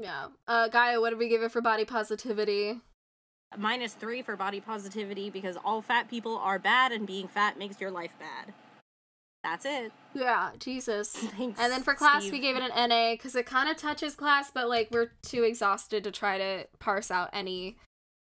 [0.00, 0.26] Yeah.
[0.48, 2.80] Uh Gaia, what did we give it for body positivity?
[3.58, 7.80] Minus three for body positivity because all fat people are bad and being fat makes
[7.80, 8.54] your life bad.
[9.42, 9.92] That's it.
[10.14, 11.10] Yeah, Jesus.
[11.36, 11.60] Thanks.
[11.60, 12.32] And then for class, Steve.
[12.32, 15.42] we gave it an NA because it kind of touches class, but like we're too
[15.42, 17.76] exhausted to try to parse out any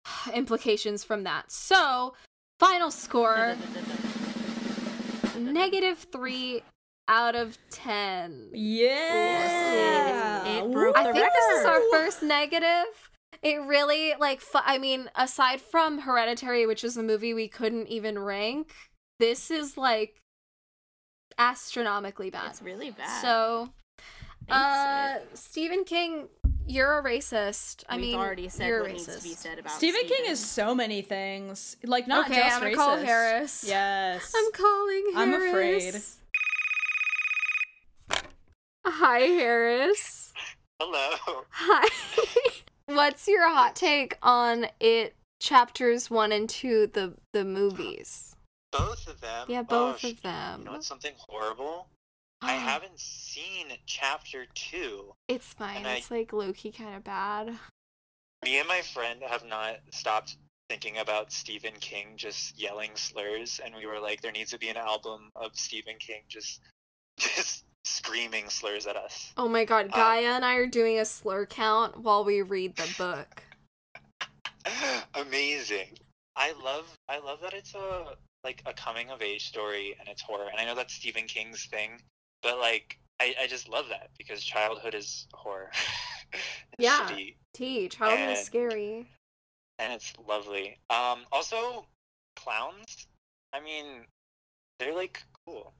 [0.33, 1.51] implications from that.
[1.51, 2.15] So,
[2.59, 3.55] final score
[5.37, 6.63] negative three
[7.07, 8.49] out of ten.
[8.51, 10.45] Yeah.
[10.57, 13.11] It broke I the think this is our first negative.
[13.45, 17.87] It really like fu- I mean, aside from Hereditary, which is a movie we couldn't
[17.89, 18.73] even rank,
[19.19, 20.15] this is like
[21.37, 22.49] astronomically bad.
[22.49, 23.21] It's really bad.
[23.21, 23.69] So,
[24.49, 25.37] Thanks, uh, Sid.
[25.37, 26.27] Stephen King,
[26.65, 27.83] you're a racist.
[27.87, 29.23] I We've mean, already said you're what a needs to racist.
[29.23, 31.77] be said about Stephen King is so many things.
[31.83, 32.77] Like not Okay, just I'm gonna racist.
[32.77, 33.63] call Harris.
[33.67, 34.33] Yes.
[34.35, 35.17] I'm calling Harris.
[35.17, 35.33] I'm
[38.09, 38.27] afraid.
[38.87, 40.33] Hi, Harris.
[40.81, 41.43] Hello.
[41.51, 41.87] Hi.
[42.87, 48.35] What's your hot take on it chapters 1 and 2 the the movies?
[48.71, 49.47] Both of them.
[49.49, 49.63] Yeah, Oh,
[49.93, 50.59] both sh- of them.
[50.59, 51.87] You know what's something horrible?
[52.41, 55.13] I haven't seen chapter two.
[55.27, 55.85] It's fine.
[55.85, 57.57] I- It's like low-key kind of bad.
[58.43, 60.37] Me and my friend have not stopped
[60.69, 64.69] thinking about Stephen King just yelling slurs, and we were like, there needs to be
[64.69, 66.61] an album of Stephen King just
[67.17, 69.31] just screaming slurs at us.
[69.37, 72.75] Oh my god, Uh, Gaia and I are doing a slur count while we read
[72.75, 73.43] the book.
[75.15, 75.97] Amazing.
[76.35, 80.21] I love I love that it's a like a coming of age story and it's
[80.21, 80.47] horror.
[80.51, 82.01] And I know that's Stephen King's thing,
[82.41, 85.71] but like I, I just love that because childhood is horror.
[86.77, 87.07] Yeah.
[87.07, 89.07] shitty, T, childhood is scary.
[89.79, 90.77] and it's lovely.
[90.89, 91.85] Um also
[92.35, 93.07] clowns,
[93.53, 94.01] I mean,
[94.79, 95.73] they're like cool.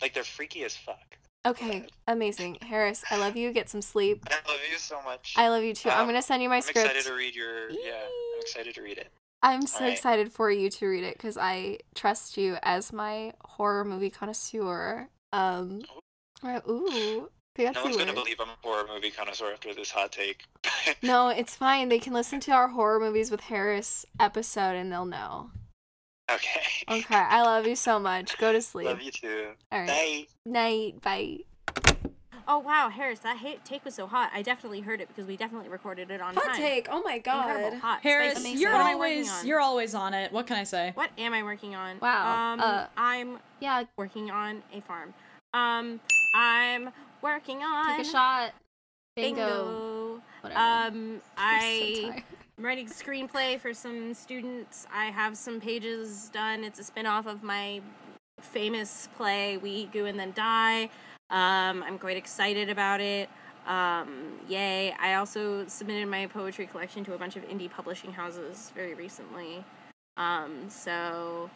[0.00, 1.16] Like they're freaky as fuck.
[1.44, 2.58] Okay, amazing.
[2.62, 3.52] Harris, I love you.
[3.52, 4.24] Get some sleep.
[4.30, 5.34] I love you so much.
[5.36, 5.90] I love you too.
[5.90, 6.78] I'm Um, gonna send you my script.
[6.78, 6.96] I'm script.
[6.98, 8.04] excited to read your yeah,
[8.34, 9.08] I'm excited to read it.
[9.42, 9.92] I'm so Alright.
[9.94, 15.08] excited for you to read it because I trust you as my horror movie connoisseur.
[15.32, 15.82] Um,
[16.44, 17.28] uh, ooh,
[17.58, 20.44] No one's gonna believe I'm a horror movie connoisseur after this hot take.
[21.02, 21.88] No, it's fine.
[21.88, 25.50] They can listen to our horror movies with Harris episode and they'll know.
[26.34, 26.60] Okay.
[26.88, 28.36] Okay, I love you so much.
[28.38, 28.86] Go to sleep.
[28.86, 29.48] Love you too.
[29.70, 29.88] All right.
[29.88, 30.26] Bye.
[30.44, 31.00] Night.
[31.00, 31.38] Bye.
[32.48, 34.30] Oh wow, Harris, that hate take was so hot.
[34.34, 36.44] I definitely heard it because we definitely recorded it on time.
[36.44, 36.88] Hot take.
[36.90, 39.46] Oh my god, Incredible, hot, Harris, you're What am I always on?
[39.46, 40.32] you're always on it.
[40.32, 40.90] What can I say?
[40.94, 42.00] What am I working on?
[42.00, 45.14] Wow, Um, uh, I'm Yeah, working on a farm.
[45.54, 46.00] Um,
[46.34, 46.90] I'm
[47.22, 48.52] working on take a shot.
[49.14, 49.36] Bingo.
[49.46, 50.22] Bingo.
[50.40, 50.60] Whatever.
[50.60, 52.22] Um, I'm so I tired.
[52.62, 54.86] I'm writing a screenplay for some students.
[54.94, 56.62] I have some pages done.
[56.62, 57.80] It's a spin-off of my
[58.40, 60.82] famous play We Eat Goo and Then Die.
[61.30, 63.28] Um, I'm quite excited about it.
[63.66, 64.94] Um, yay.
[65.00, 69.64] I also submitted my poetry collection to a bunch of indie publishing houses very recently.
[70.16, 71.50] Um, so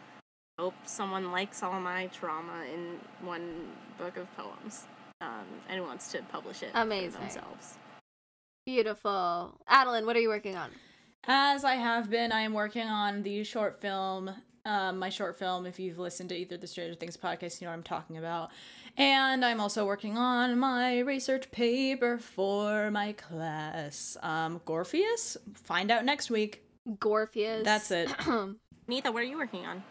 [0.59, 4.89] hope someone likes all my trauma in one book of poems.
[5.21, 7.21] Um, and wants to publish it for Amazing.
[7.21, 7.79] themselves.
[8.67, 9.55] Beautiful.
[9.69, 10.73] Adeline, what are you working on?
[11.29, 14.31] As I have been, I am working on the short film.
[14.65, 15.67] Um, my short film.
[15.67, 18.51] If you've listened to either the Stranger Things podcast, you know what I'm talking about.
[18.97, 24.17] And I'm also working on my research paper for my class.
[24.23, 25.37] Um, Gorpheus.
[25.55, 26.63] Find out next week.
[27.01, 27.65] Gorpheus.
[27.65, 28.09] That's it.
[28.89, 29.83] Nita, what are you working on?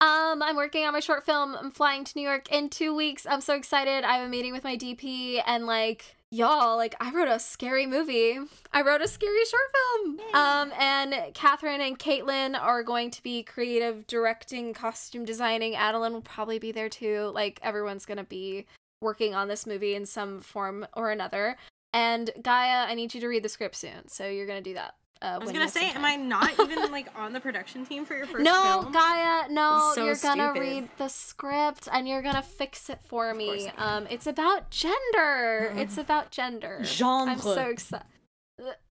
[0.00, 1.54] Um, I'm working on my short film.
[1.54, 3.24] I'm flying to New York in two weeks.
[3.24, 4.02] I'm so excited.
[4.02, 7.86] I have a meeting with my DP and like y'all, like I wrote a scary
[7.86, 8.38] movie.
[8.72, 10.20] I wrote a scary short film.
[10.34, 15.76] Um, and Catherine and Caitlin are going to be creative directing, costume designing.
[15.76, 17.30] Adeline will probably be there too.
[17.34, 18.66] Like everyone's gonna be
[19.00, 21.56] working on this movie in some form or another.
[21.92, 24.08] And Gaia, I need you to read the script soon.
[24.08, 24.94] So you're gonna do that.
[25.22, 26.04] Uh, I was gonna you have say, am.
[26.04, 28.92] I not even like on the production team for your first no, film?
[28.92, 30.60] Gaia, no, So you're gonna stupid.
[30.60, 33.70] read the script and you're gonna fix it for me.
[33.78, 35.72] Um, it's about gender.
[35.76, 36.80] It's about gender.
[36.82, 37.32] Genre.
[37.32, 38.06] I'm so excited.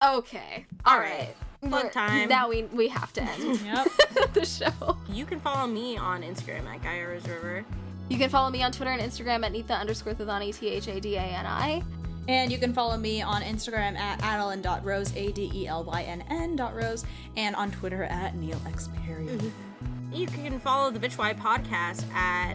[0.04, 1.36] Okay, all All right.
[1.62, 1.70] right.
[1.70, 2.30] Plug time.
[2.30, 3.88] Now we we have to end Yep.
[4.34, 4.98] the show.
[5.10, 7.66] You can follow me on Instagram at Gaia Rose River.
[8.10, 11.00] You can follow me on Twitter and Instagram at Nita underscore Thadani T H A
[11.00, 11.84] D A N I.
[12.30, 16.24] And you can follow me on Instagram at adelynn.rose, A D E L Y N
[16.30, 17.04] N dot rose,
[17.36, 19.26] and on Twitter at Neil X Perry.
[19.26, 20.14] Mm-hmm.
[20.14, 22.54] You can follow the Bitch Why podcast at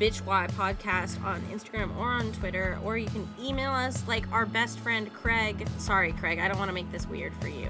[0.00, 4.78] Bitchwhy Podcast on Instagram or on Twitter, or you can email us like our best
[4.78, 5.68] friend Craig.
[5.76, 7.68] Sorry, Craig, I don't want to make this weird for you.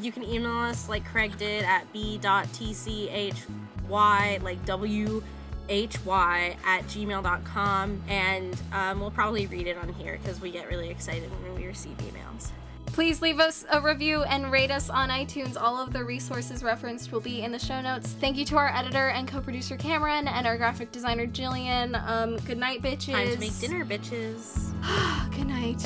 [0.00, 3.34] You can email us like Craig did at b.tchy,
[3.90, 5.22] like W
[5.80, 10.90] hy at gmail.com, and um, we'll probably read it on here because we get really
[10.90, 12.50] excited when we receive emails.
[12.86, 15.56] Please leave us a review and rate us on iTunes.
[15.58, 18.08] All of the resources referenced will be in the show notes.
[18.12, 21.96] Thank you to our editor and co-producer Cameron and our graphic designer Jillian.
[22.06, 23.12] Um, good night, bitches.
[23.12, 24.72] Time to make dinner, bitches.
[25.34, 25.82] good night.